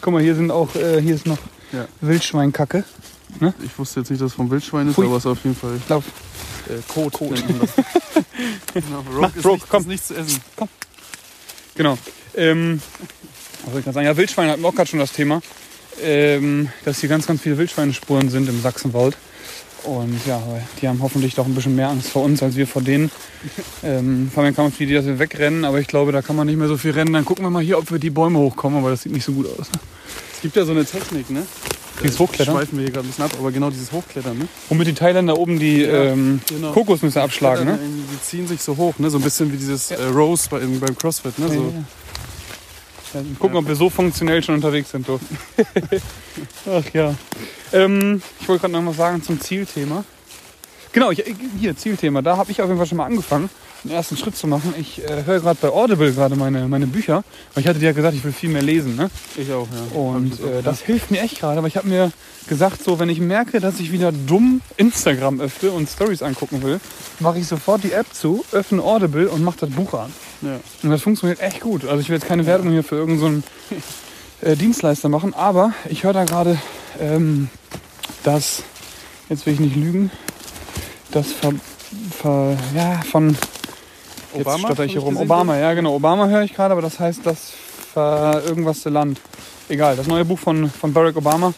Guck 0.00 0.12
mal, 0.12 0.22
hier 0.22 0.34
sind 0.34 0.50
auch, 0.50 0.74
äh, 0.74 1.00
hier 1.00 1.14
ist 1.14 1.26
noch 1.26 1.38
Ja. 1.74 1.86
Wildschweinkacke. 2.00 2.84
Ich 3.64 3.78
wusste 3.78 4.00
jetzt 4.00 4.10
nicht, 4.10 4.22
dass 4.22 4.30
es 4.30 4.34
vom 4.34 4.50
Wildschwein 4.50 4.88
ist, 4.88 4.94
Pfui. 4.94 5.06
aber 5.06 5.16
es 5.16 5.24
ist 5.24 5.30
auf 5.30 5.42
jeden 5.42 5.56
Fall 5.56 5.76
Ich 5.76 5.86
glaube, 5.86 6.04
äh, 6.68 6.80
Kot. 6.86 7.12
Kot. 7.14 7.30
genau. 8.74 8.98
Rogue 9.00 9.20
Mach, 9.20 9.34
ist, 9.36 9.44
Rogue, 9.44 9.56
nicht, 9.56 9.68
komm. 9.68 9.80
ist 9.82 9.88
nicht 9.88 10.06
zu 10.06 10.14
essen. 10.14 10.40
Genau. 11.74 11.98
Ähm, 12.36 12.80
was 13.64 13.72
soll 13.72 13.80
ich 13.80 13.84
sagen? 13.86 14.06
Ja, 14.06 14.16
Wildschweine 14.16 14.52
hatten 14.52 14.62
wir 14.62 14.68
auch 14.68 14.74
gerade 14.74 14.88
schon 14.88 15.00
das 15.00 15.12
Thema. 15.12 15.40
Ähm, 16.02 16.68
dass 16.84 17.00
hier 17.00 17.08
ganz, 17.08 17.26
ganz 17.26 17.40
viele 17.40 17.58
Wildschweinespuren 17.58 18.28
sind 18.28 18.48
im 18.48 18.60
Sachsenwald. 18.60 19.16
Und 19.84 20.18
ja, 20.26 20.42
die 20.80 20.88
haben 20.88 21.00
hoffentlich 21.02 21.34
doch 21.34 21.46
ein 21.46 21.54
bisschen 21.54 21.76
mehr 21.76 21.88
Angst 21.90 22.08
vor 22.08 22.24
uns 22.24 22.42
als 22.42 22.56
wir 22.56 22.66
vor 22.66 22.82
denen. 22.82 23.10
Ähm, 23.82 24.30
Fabian 24.34 24.54
kam 24.56 24.66
auf 24.66 24.76
die 24.78 24.92
dass 24.92 25.04
wir 25.04 25.18
wegrennen, 25.18 25.64
aber 25.64 25.78
ich 25.80 25.86
glaube, 25.86 26.12
da 26.12 26.22
kann 26.22 26.36
man 26.36 26.46
nicht 26.46 26.56
mehr 26.56 26.68
so 26.68 26.76
viel 26.76 26.92
rennen. 26.92 27.12
Dann 27.12 27.24
gucken 27.24 27.44
wir 27.44 27.50
mal 27.50 27.62
hier, 27.62 27.78
ob 27.78 27.90
wir 27.90 27.98
die 27.98 28.10
Bäume 28.10 28.38
hochkommen, 28.38 28.78
aber 28.78 28.90
das 28.90 29.02
sieht 29.02 29.12
nicht 29.12 29.24
so 29.24 29.32
gut 29.32 29.46
aus. 29.46 29.70
Ne? 29.70 29.78
Es 30.34 30.40
gibt 30.40 30.56
ja 30.56 30.64
so 30.64 30.72
eine 30.72 30.84
Technik, 30.84 31.30
ne? 31.30 31.46
Dieses 32.02 32.18
Hochklettern? 32.18 32.54
Schweifen 32.56 32.78
wir 32.78 32.84
hier 32.84 32.92
gerade 32.92 33.06
ein 33.06 33.10
bisschen 33.10 33.24
ab, 33.24 33.30
aber 33.38 33.52
genau 33.52 33.70
dieses 33.70 33.92
Hochklettern, 33.92 34.36
ne? 34.38 34.48
Womit 34.68 34.88
die 34.88 34.94
Thailänder 34.94 35.38
oben 35.38 35.58
die 35.58 35.82
Ja, 35.82 36.04
ähm, 36.04 36.40
genau. 36.48 36.72
Kokosnüsse 36.72 37.22
abschlagen, 37.22 37.66
ne? 37.66 37.78
Die 37.78 38.22
ziehen 38.22 38.48
sich 38.48 38.60
so 38.62 38.76
hoch, 38.76 38.98
ne? 38.98 39.10
So 39.10 39.18
ein 39.18 39.22
bisschen 39.22 39.52
wie 39.52 39.56
dieses 39.56 39.90
Ja. 39.90 39.96
äh, 39.98 40.06
Rose 40.06 40.48
bei, 40.50 40.58
beim 40.58 40.96
CrossFit, 40.96 41.38
ne? 41.38 41.46
Ja, 41.46 41.52
So, 41.52 43.24
gucken, 43.38 43.56
ob 43.58 43.68
wir 43.68 43.76
so 43.76 43.88
funktionell 43.90 44.42
schon 44.42 44.56
unterwegs 44.56 44.90
sind. 44.90 45.06
Ach 46.66 46.84
ja. 46.92 47.14
Ähm, 47.74 48.22
ich 48.40 48.48
wollte 48.48 48.62
gerade 48.62 48.72
noch 48.72 48.82
mal 48.82 48.94
sagen 48.94 49.22
zum 49.22 49.40
Zielthema. 49.40 50.04
Genau, 50.92 51.10
ich, 51.10 51.24
hier, 51.58 51.76
Zielthema. 51.76 52.22
Da 52.22 52.36
habe 52.36 52.52
ich 52.52 52.62
auf 52.62 52.68
jeden 52.68 52.78
Fall 52.78 52.86
schon 52.86 52.98
mal 52.98 53.06
angefangen, 53.06 53.50
den 53.82 53.90
ersten 53.90 54.16
Schritt 54.16 54.36
zu 54.36 54.46
machen. 54.46 54.72
Ich 54.78 55.02
äh, 55.02 55.24
höre 55.24 55.40
gerade 55.40 55.58
bei 55.60 55.68
Audible 55.68 56.12
gerade 56.12 56.36
meine, 56.36 56.68
meine 56.68 56.86
Bücher. 56.86 57.24
Weil 57.52 57.62
ich 57.62 57.68
hatte 57.68 57.80
dir 57.80 57.86
ja 57.86 57.92
gesagt, 57.92 58.14
ich 58.14 58.22
will 58.22 58.32
viel 58.32 58.50
mehr 58.50 58.62
lesen. 58.62 58.94
Ne? 58.94 59.10
Ich 59.36 59.52
auch, 59.52 59.66
ja. 59.66 59.98
Und 59.98 60.34
äh, 60.34 60.62
das 60.62 60.82
hilft 60.82 61.10
mir 61.10 61.20
echt 61.20 61.40
gerade. 61.40 61.58
Aber 61.58 61.66
ich 61.66 61.76
habe 61.76 61.88
mir 61.88 62.12
gesagt, 62.46 62.84
so 62.84 63.00
wenn 63.00 63.08
ich 63.08 63.18
merke, 63.18 63.58
dass 63.58 63.80
ich 63.80 63.90
wieder 63.90 64.12
dumm 64.12 64.60
Instagram 64.76 65.40
öffne 65.40 65.72
und 65.72 65.88
Stories 65.88 66.22
angucken 66.22 66.62
will, 66.62 66.78
mache 67.18 67.40
ich 67.40 67.48
sofort 67.48 67.82
die 67.82 67.90
App 67.90 68.06
zu, 68.14 68.44
öffne 68.52 68.80
Audible 68.80 69.28
und 69.28 69.42
mache 69.42 69.58
das 69.58 69.70
Buch 69.70 69.94
an. 69.94 70.12
Ja. 70.42 70.60
Und 70.84 70.90
das 70.90 71.02
funktioniert 71.02 71.40
echt 71.40 71.58
gut. 71.58 71.84
Also 71.84 71.98
ich 72.00 72.08
will 72.08 72.16
jetzt 72.16 72.28
keine 72.28 72.46
Werbung 72.46 72.70
hier 72.70 72.84
für 72.84 72.94
irgendeinen 72.94 73.42
so 74.40 74.46
äh, 74.48 74.54
Dienstleister 74.54 75.08
machen, 75.08 75.34
aber 75.34 75.72
ich 75.88 76.04
höre 76.04 76.12
da 76.12 76.24
gerade, 76.24 76.56
ähm, 77.00 77.48
dass, 78.22 78.62
jetzt 79.28 79.46
will 79.46 79.54
ich 79.54 79.60
nicht 79.60 79.76
lügen, 79.76 80.10
das 81.10 81.32
ver, 81.32 81.52
ver, 82.10 82.56
ja, 82.74 83.00
von 83.10 83.36
jetzt 84.34 84.46
Obama, 84.46 84.58
stotter 84.58 84.84
ich 84.84 84.92
hier 84.92 85.00
rum. 85.00 85.16
Obama, 85.16 85.56
ja 85.56 85.74
genau, 85.74 85.94
Obama 85.94 86.28
höre 86.28 86.42
ich 86.42 86.54
gerade, 86.54 86.72
aber 86.72 86.82
das 86.82 86.98
heißt 86.98 87.20
das 87.24 87.52
ver 87.92 88.42
irgendwas 88.46 88.84
Land. 88.84 89.20
Egal, 89.68 89.96
das 89.96 90.06
neue 90.06 90.24
Buch 90.24 90.38
von, 90.38 90.68
von 90.68 90.92
Barack 90.92 91.16
Obama, 91.16 91.54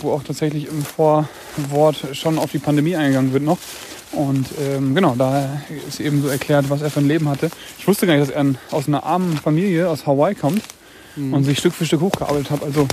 wo 0.00 0.12
auch 0.12 0.22
tatsächlich 0.22 0.68
im 0.68 0.82
Vorwort 0.84 1.96
schon 2.12 2.38
auf 2.38 2.52
die 2.52 2.58
Pandemie 2.58 2.96
eingegangen 2.96 3.32
wird 3.32 3.42
noch. 3.42 3.58
Und 4.12 4.48
ähm, 4.60 4.94
genau, 4.94 5.14
da 5.16 5.62
ist 5.88 6.00
eben 6.00 6.22
so 6.22 6.28
erklärt, 6.28 6.68
was 6.68 6.82
er 6.82 6.90
für 6.90 7.00
ein 7.00 7.06
Leben 7.06 7.28
hatte. 7.28 7.50
Ich 7.78 7.86
wusste 7.86 8.06
gar 8.06 8.16
nicht, 8.16 8.28
dass 8.28 8.34
er 8.34 8.54
aus 8.70 8.88
einer 8.88 9.04
armen 9.04 9.36
Familie 9.36 9.88
aus 9.88 10.06
Hawaii 10.06 10.34
kommt 10.34 10.62
und 11.16 11.44
sich 11.44 11.58
Stück 11.58 11.74
für 11.74 11.84
Stück 11.86 12.00
hochgearbeitet 12.00 12.50
hat. 12.50 12.62
Also 12.62 12.88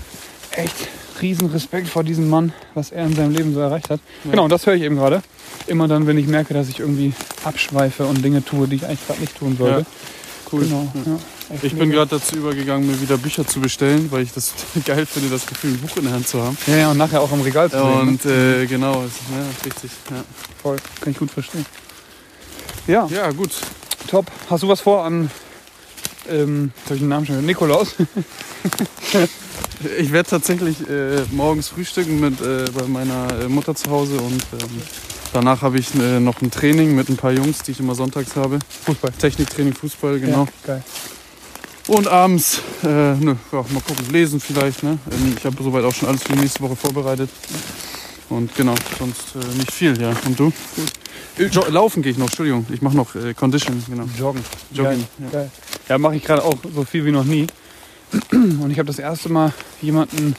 echt 0.58 0.76
riesen 1.22 1.48
Respekt 1.48 1.88
vor 1.88 2.04
diesem 2.04 2.30
Mann, 2.30 2.54
was 2.74 2.92
er 2.92 3.06
in 3.06 3.16
seinem 3.16 3.34
Leben 3.34 3.54
so 3.54 3.60
erreicht 3.60 3.90
hat. 3.90 4.00
Genau, 4.24 4.44
und 4.44 4.52
das 4.52 4.66
höre 4.66 4.76
ich 4.76 4.84
eben 4.84 4.96
gerade. 4.96 5.22
Immer 5.66 5.88
dann, 5.88 6.08
wenn 6.08 6.18
ich 6.18 6.28
merke, 6.28 6.54
dass 6.54 6.70
ich 6.70 6.80
irgendwie 6.80 7.14
abschweife 7.44 8.06
und 8.06 8.24
Dinge 8.24 8.44
tue, 8.44 8.68
die 8.68 8.78
ich 8.78 8.86
eigentlich 8.86 9.06
gerade 9.08 9.22
nicht 9.22 9.38
tun 9.38 9.56
sollte. 9.58 9.80
Ja, 9.80 9.86
cool. 10.52 10.64
Genau. 10.64 10.92
Ja. 11.06 11.12
Ja. 11.14 11.20
Ich 11.62 11.76
bin 11.76 11.90
gerade 11.90 12.10
dazu 12.12 12.36
übergegangen, 12.36 12.88
mir 12.88 13.00
wieder 13.02 13.18
Bücher 13.18 13.48
zu 13.48 13.60
bestellen, 13.62 14.12
weil 14.12 14.22
ich 14.24 14.34
das 14.34 14.54
geil 14.86 15.06
finde, 15.06 15.30
das 15.30 15.46
Gefühl, 15.46 15.72
ein 15.72 15.80
Buch 15.80 15.96
in 15.98 16.04
der 16.04 16.14
Hand 16.14 16.28
zu 16.28 16.42
haben. 16.42 16.58
Ja, 16.68 16.76
ja, 16.76 16.92
und 16.92 16.98
nachher 16.98 17.22
auch 17.22 17.32
am 17.32 17.42
Regal 17.42 17.70
zu 17.72 17.78
sehen. 17.78 17.88
ne? 17.88 18.02
Und 18.02 18.26
äh, 18.26 18.66
genau, 18.66 19.04
ist, 19.04 19.16
ja, 19.32 19.66
richtig. 19.66 19.92
Ja. 20.12 20.24
Voll, 20.62 20.78
kann 21.02 21.12
ich 21.12 21.18
gut 21.20 21.32
verstehen. 21.32 21.66
Ja, 22.86 23.08
ja, 23.08 23.32
gut. 23.32 23.52
top. 24.08 24.28
Hast 24.50 24.64
du 24.64 24.68
was 24.68 24.82
vor 24.82 25.04
an, 25.04 25.30
ähm, 26.30 26.72
jetzt 26.76 26.86
hab 26.86 26.94
ich 26.96 27.00
den 27.02 27.10
Namen 27.10 27.26
schon 27.26 27.46
Nikolaus? 27.46 27.96
Ich 30.00 30.12
werde 30.12 30.28
tatsächlich 30.30 30.78
äh, 30.90 31.22
morgens 31.32 31.68
frühstücken 31.70 32.20
mit, 32.20 32.42
äh, 32.42 32.66
bei 32.76 32.88
meiner 32.88 33.28
äh, 33.42 33.48
Mutter 33.48 33.76
zu 33.76 33.90
Hause 33.92 34.18
und 34.18 34.42
ähm, 34.54 34.82
danach 35.34 35.62
habe 35.62 35.78
ich 35.78 35.94
äh, 35.94 36.20
noch 36.20 36.42
ein 36.42 36.50
Training 36.50 36.96
mit 36.96 37.10
ein 37.10 37.16
paar 37.16 37.32
Jungs, 37.32 37.60
die 37.60 37.72
ich 37.72 37.80
immer 37.80 37.94
sonntags 37.94 38.36
habe. 38.36 38.58
Fußball. 38.86 39.12
Techniktraining, 39.12 39.74
Fußball, 39.74 40.20
genau. 40.20 40.46
Ja, 40.46 40.48
geil. 40.66 40.84
Und 41.88 42.08
abends, 42.08 42.60
äh, 42.84 42.88
nö, 43.14 43.36
ja, 43.52 43.66
mal 43.70 43.82
gucken, 43.88 44.12
lesen 44.12 44.40
vielleicht. 44.40 44.82
Ne? 44.84 44.98
Ähm, 45.12 45.36
Ich 45.38 45.46
habe 45.46 45.62
soweit 45.62 45.84
auch 45.86 45.94
schon 45.94 46.10
alles 46.10 46.24
für 46.24 46.34
die 46.34 46.40
nächste 46.40 46.60
Woche 46.62 46.76
vorbereitet. 46.76 47.30
Und 48.30 48.54
genau, 48.56 48.76
sonst 49.00 49.36
äh, 49.36 49.58
nicht 49.58 49.72
viel, 49.72 50.00
ja. 50.02 50.12
Und 50.26 50.40
du? 50.40 50.52
Äh, 51.38 51.46
jo 51.46 51.64
Laufen 51.70 52.02
gehe 52.02 52.12
ich 52.12 52.18
noch, 52.18 52.26
Entschuldigung. 52.28 52.66
Ich 52.72 52.82
mache 52.82 52.98
noch 52.98 53.16
äh, 53.16 53.34
Condition, 53.34 53.82
genau. 53.88 54.04
Joggen. 54.18 54.44
Jogging, 54.72 55.00
Geil. 55.00 55.08
ja. 55.20 55.30
Geil. 55.30 55.52
Ja, 55.90 55.98
mache 55.98 56.16
ich 56.16 56.24
gerade 56.24 56.44
auch 56.44 56.56
so 56.74 56.84
viel 56.84 57.06
wie 57.06 57.12
noch 57.12 57.24
nie. 57.24 57.48
Und 58.32 58.72
ich 58.72 58.80
habe 58.80 58.88
das 58.88 59.00
erste 59.00 59.30
Mal 59.30 59.54
jemanden 59.82 60.36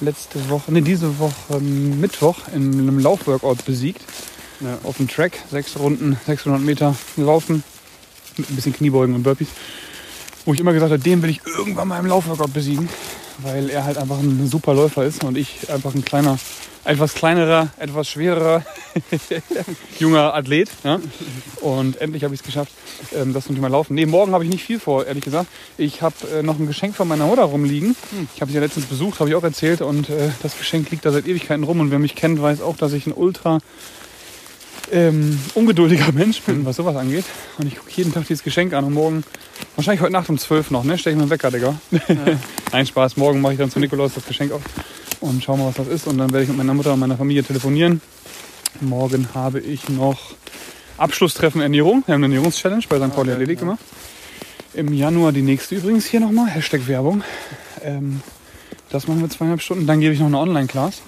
letzte 0.00 0.48
Woche, 0.48 0.72
nee, 0.72 0.80
diese 0.80 1.18
Woche 1.18 1.60
Mittwoch 1.60 2.36
in 2.54 2.78
einem 2.78 2.98
Laufworkout 2.98 3.64
besiegt. 3.64 4.02
Ja. 4.60 4.78
Auf 4.82 4.96
dem 4.96 5.08
Track. 5.08 5.38
Sechs 5.50 5.78
Runden, 5.78 6.18
600 6.26 6.60
Meter 6.60 6.94
laufen. 7.16 7.62
Mit 8.36 8.50
ein 8.50 8.56
bisschen 8.56 8.72
Kniebeugen 8.72 9.14
und 9.14 9.22
Burpees. 9.22 9.48
Wo 10.44 10.52
ich 10.52 10.60
immer 10.60 10.72
gesagt 10.72 10.92
habe, 10.92 11.02
den 11.02 11.22
will 11.22 11.30
ich 11.30 11.40
irgendwann 11.46 11.88
mal 11.88 11.98
im 11.98 12.06
Laufworkout 12.06 12.52
besiegen. 12.52 12.88
Weil 13.38 13.70
er 13.70 13.84
halt 13.84 13.98
einfach 13.98 14.18
ein 14.18 14.48
super 14.48 14.74
Läufer 14.74 15.04
ist 15.04 15.24
und 15.24 15.36
ich 15.36 15.70
einfach 15.70 15.94
ein 15.94 16.04
kleiner, 16.04 16.38
etwas 16.84 17.14
kleinerer, 17.14 17.68
etwas 17.78 18.08
schwererer 18.08 18.64
junger 19.98 20.34
Athlet. 20.34 20.68
Ja? 20.82 21.00
Und 21.60 22.00
endlich 22.00 22.24
habe 22.24 22.34
ich 22.34 22.40
es 22.40 22.46
geschafft, 22.46 22.72
ähm, 23.14 23.32
das 23.32 23.46
zum 23.46 23.54
Thema 23.54 23.68
Laufen. 23.68 23.94
Nee, 23.94 24.06
morgen 24.06 24.32
habe 24.32 24.44
ich 24.44 24.50
nicht 24.50 24.64
viel 24.64 24.80
vor, 24.80 25.06
ehrlich 25.06 25.24
gesagt. 25.24 25.48
Ich 25.76 26.02
habe 26.02 26.16
äh, 26.34 26.42
noch 26.42 26.58
ein 26.58 26.66
Geschenk 26.66 26.96
von 26.96 27.06
meiner 27.06 27.26
Mutter 27.26 27.44
rumliegen. 27.44 27.94
Ich 28.34 28.40
habe 28.40 28.50
sie 28.50 28.56
ja 28.56 28.62
letztens 28.62 28.86
besucht, 28.86 29.20
habe 29.20 29.30
ich 29.30 29.36
auch 29.36 29.44
erzählt. 29.44 29.82
Und 29.82 30.10
äh, 30.10 30.30
das 30.42 30.58
Geschenk 30.58 30.90
liegt 30.90 31.04
da 31.04 31.12
seit 31.12 31.26
Ewigkeiten 31.26 31.64
rum. 31.64 31.80
Und 31.80 31.90
wer 31.90 31.98
mich 31.98 32.16
kennt, 32.16 32.42
weiß 32.42 32.60
auch, 32.62 32.76
dass 32.76 32.92
ich 32.92 33.06
ein 33.06 33.12
ultra 33.12 33.60
ähm, 34.92 35.38
ungeduldiger 35.54 36.12
Mensch 36.14 36.40
bin, 36.42 36.64
was 36.64 36.76
sowas 36.76 36.96
angeht. 36.96 37.24
Und 37.58 37.66
ich 37.66 37.76
gucke 37.76 37.90
jeden 37.94 38.12
Tag 38.12 38.26
dieses 38.26 38.42
Geschenk 38.42 38.72
an. 38.72 38.84
Und 38.84 38.94
morgen, 38.94 39.24
wahrscheinlich 39.76 40.00
heute 40.00 40.12
Nacht 40.12 40.28
um 40.28 40.38
12 40.38 40.70
noch, 40.70 40.84
ne? 40.84 40.98
Stell 40.98 41.12
ich 41.12 41.16
mir 41.16 41.22
einen 41.22 41.30
Wecker, 41.30 41.50
Digga. 41.50 41.80
Nein, 42.72 42.86
Spaß. 42.86 43.16
Morgen 43.16 43.40
mache 43.40 43.54
ich 43.54 43.58
dann 43.58 43.70
zu 43.70 43.80
Nikolaus 43.80 44.14
das 44.14 44.26
Geschenk 44.26 44.52
auf 44.52 44.62
und 45.20 45.42
schau 45.42 45.56
mal, 45.56 45.66
was 45.66 45.76
das 45.76 45.88
ist. 45.88 46.06
Und 46.06 46.18
dann 46.18 46.30
werde 46.30 46.42
ich 46.42 46.48
mit 46.48 46.58
meiner 46.58 46.74
Mutter 46.74 46.92
und 46.92 47.00
meiner 47.00 47.16
Familie 47.16 47.42
telefonieren. 47.42 48.00
Morgen 48.80 49.28
habe 49.34 49.60
ich 49.60 49.88
noch 49.88 50.18
Abschlusstreffen 50.96 51.60
Ernährung. 51.60 52.02
Wir 52.06 52.14
haben 52.14 52.24
eine 52.24 52.34
Ernährungschallenge 52.34 52.84
bei 52.88 52.96
St. 52.96 53.14
Pauli 53.14 53.30
Okay, 53.30 53.30
erledigt 53.30 53.60
ja. 53.60 53.66
immer. 53.66 53.78
Im 54.74 54.92
Januar 54.92 55.32
die 55.32 55.42
nächste 55.42 55.76
übrigens 55.76 56.06
hier 56.06 56.20
nochmal. 56.20 56.48
Hashtag 56.48 56.86
Werbung. 56.86 57.22
Ähm, 57.82 58.22
das 58.90 59.08
machen 59.08 59.20
wir 59.20 59.28
zweieinhalb 59.28 59.60
Stunden. 59.60 59.86
Dann 59.86 60.00
gebe 60.00 60.14
ich 60.14 60.20
noch 60.20 60.26
eine 60.26 60.38
Online-Class. 60.38 61.02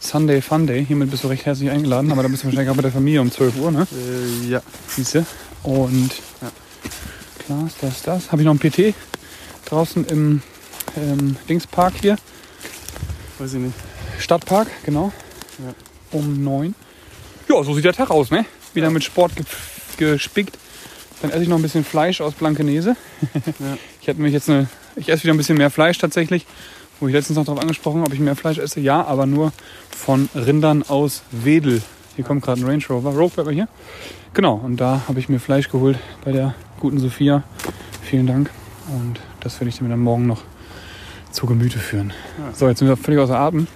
Sunday 0.00 0.40
Fun 0.40 0.66
Day. 0.66 0.84
Hiermit 0.84 1.10
bist 1.10 1.24
du 1.24 1.28
recht 1.28 1.44
herzlich 1.46 1.70
eingeladen. 1.70 2.12
Aber 2.12 2.22
da 2.22 2.28
bist 2.28 2.42
du 2.42 2.46
wahrscheinlich 2.46 2.70
auch 2.70 2.76
bei 2.76 2.82
der 2.82 2.92
Familie 2.92 3.20
um 3.20 3.30
12 3.30 3.56
Uhr, 3.56 3.70
ne? 3.70 3.86
Äh, 3.92 4.48
ja. 4.48 4.62
Siehste. 4.88 5.24
Und 5.62 6.10
Ja. 6.40 6.50
Class, 7.46 7.72
das, 7.80 8.02
das. 8.02 8.32
Habe 8.32 8.42
ich 8.42 8.46
noch 8.46 8.54
ein 8.54 8.58
PT 8.58 8.94
draußen 9.64 10.06
im 10.06 10.42
ähm, 10.96 11.36
Dingspark 11.48 11.94
hier. 12.00 12.16
Weiß 13.38 13.52
ich 13.54 13.60
nicht. 13.60 13.74
Stadtpark, 14.18 14.68
genau. 14.84 15.12
Ja. 15.58 15.74
Um 16.18 16.42
neun. 16.42 16.74
Ja, 17.48 17.62
so 17.62 17.74
sieht 17.74 17.84
der 17.84 17.92
Tag 17.92 18.10
aus, 18.10 18.30
ne? 18.30 18.44
Wieder 18.74 18.90
mit 18.90 19.04
Sport 19.04 19.32
ge 19.36 19.44
gespickt. 19.96 20.56
Dann 21.22 21.32
esse 21.32 21.42
ich 21.42 21.48
noch 21.48 21.56
ein 21.56 21.62
bisschen 21.62 21.84
Fleisch 21.84 22.20
aus 22.20 22.34
Blankenese. 22.34 22.96
Ja. 23.58 23.76
Ich 24.00 24.06
hätte 24.06 24.22
mich 24.22 24.32
jetzt 24.32 24.48
eine. 24.48 24.68
Ich 24.96 25.10
esse 25.10 25.24
wieder 25.24 25.34
ein 25.34 25.36
bisschen 25.36 25.58
mehr 25.58 25.70
Fleisch 25.70 25.98
tatsächlich. 25.98 26.46
Wo 27.00 27.06
ich 27.06 27.12
letztens 27.12 27.36
noch 27.36 27.44
darauf 27.44 27.60
angesprochen 27.60 28.00
habe, 28.00 28.08
ob 28.08 28.14
ich 28.14 28.20
mehr 28.20 28.36
Fleisch 28.36 28.58
esse. 28.58 28.80
Ja, 28.80 29.04
aber 29.04 29.26
nur 29.26 29.52
von 29.90 30.28
Rindern 30.34 30.82
aus 30.88 31.22
Wedel. 31.30 31.82
Hier 32.16 32.24
kommt 32.24 32.42
gerade 32.42 32.60
ein 32.60 32.66
Range 32.66 32.82
Rover. 32.90 33.10
Rogue 33.10 33.30
bleibt 33.30 33.46
mal 33.46 33.54
hier. 33.54 33.68
Genau, 34.34 34.54
und 34.54 34.76
da 34.78 35.02
habe 35.06 35.20
ich 35.20 35.28
mir 35.28 35.38
Fleisch 35.38 35.68
geholt 35.68 35.98
bei 36.24 36.32
der 36.32 36.54
guten 36.80 36.98
Sophia. 36.98 37.44
Vielen 38.02 38.26
Dank. 38.26 38.50
Und 38.88 39.20
das 39.40 39.60
werde 39.60 39.68
ich 39.68 39.80
mir 39.80 39.88
dann 39.88 40.00
morgen 40.00 40.26
noch 40.26 40.42
zu 41.30 41.46
Gemüte 41.46 41.78
führen. 41.78 42.12
Ja. 42.38 42.54
So, 42.54 42.68
jetzt 42.68 42.78
sind 42.78 42.88
wir 42.88 42.96
völlig 42.96 43.20
außer 43.20 43.38
Atem 43.38 43.66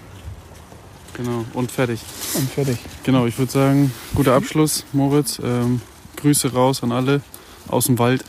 Genau. 1.14 1.44
Und 1.52 1.70
fertig. 1.70 2.00
und 2.34 2.48
fertig. 2.50 2.78
Genau, 3.04 3.26
ich 3.26 3.38
würde 3.38 3.52
sagen, 3.52 3.92
guter 4.14 4.34
Abschluss, 4.34 4.84
Moritz. 4.92 5.40
Ähm, 5.44 5.80
Grüße 6.16 6.52
raus 6.52 6.82
an 6.82 6.92
alle 6.92 7.20
aus 7.68 7.86
dem 7.86 7.98
Wald. 7.98 8.24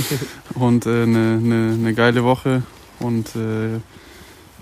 und 0.54 0.86
eine 0.86 1.02
äh, 1.02 1.06
ne, 1.06 1.36
ne, 1.40 1.76
ne 1.76 1.94
geile 1.94 2.24
Woche. 2.24 2.62
Und 3.00 3.36
äh, 3.36 3.80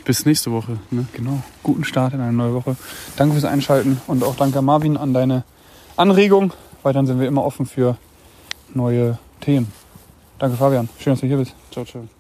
bis 0.04 0.26
nächste 0.26 0.52
Woche. 0.52 0.78
Ne? 0.90 1.06
Genau. 1.12 1.42
Guten 1.62 1.84
Start 1.84 2.14
in 2.14 2.20
eine 2.20 2.32
neue 2.32 2.54
Woche. 2.54 2.76
Danke 3.16 3.34
fürs 3.34 3.44
Einschalten 3.44 4.00
und 4.06 4.24
auch 4.24 4.36
danke 4.36 4.62
Marvin 4.62 4.96
an 4.96 5.14
deine 5.14 5.44
Anregung. 5.96 6.52
Weiterhin 6.82 7.06
sind 7.06 7.20
wir 7.20 7.28
immer 7.28 7.44
offen 7.44 7.66
für 7.66 7.96
neue 8.74 9.18
Themen. 9.40 9.72
Danke 10.38 10.56
Fabian. 10.56 10.88
Schön, 10.98 11.12
dass 11.12 11.20
du 11.20 11.26
hier 11.26 11.36
bist. 11.36 11.54
Ciao, 11.70 11.84
ciao. 11.84 12.19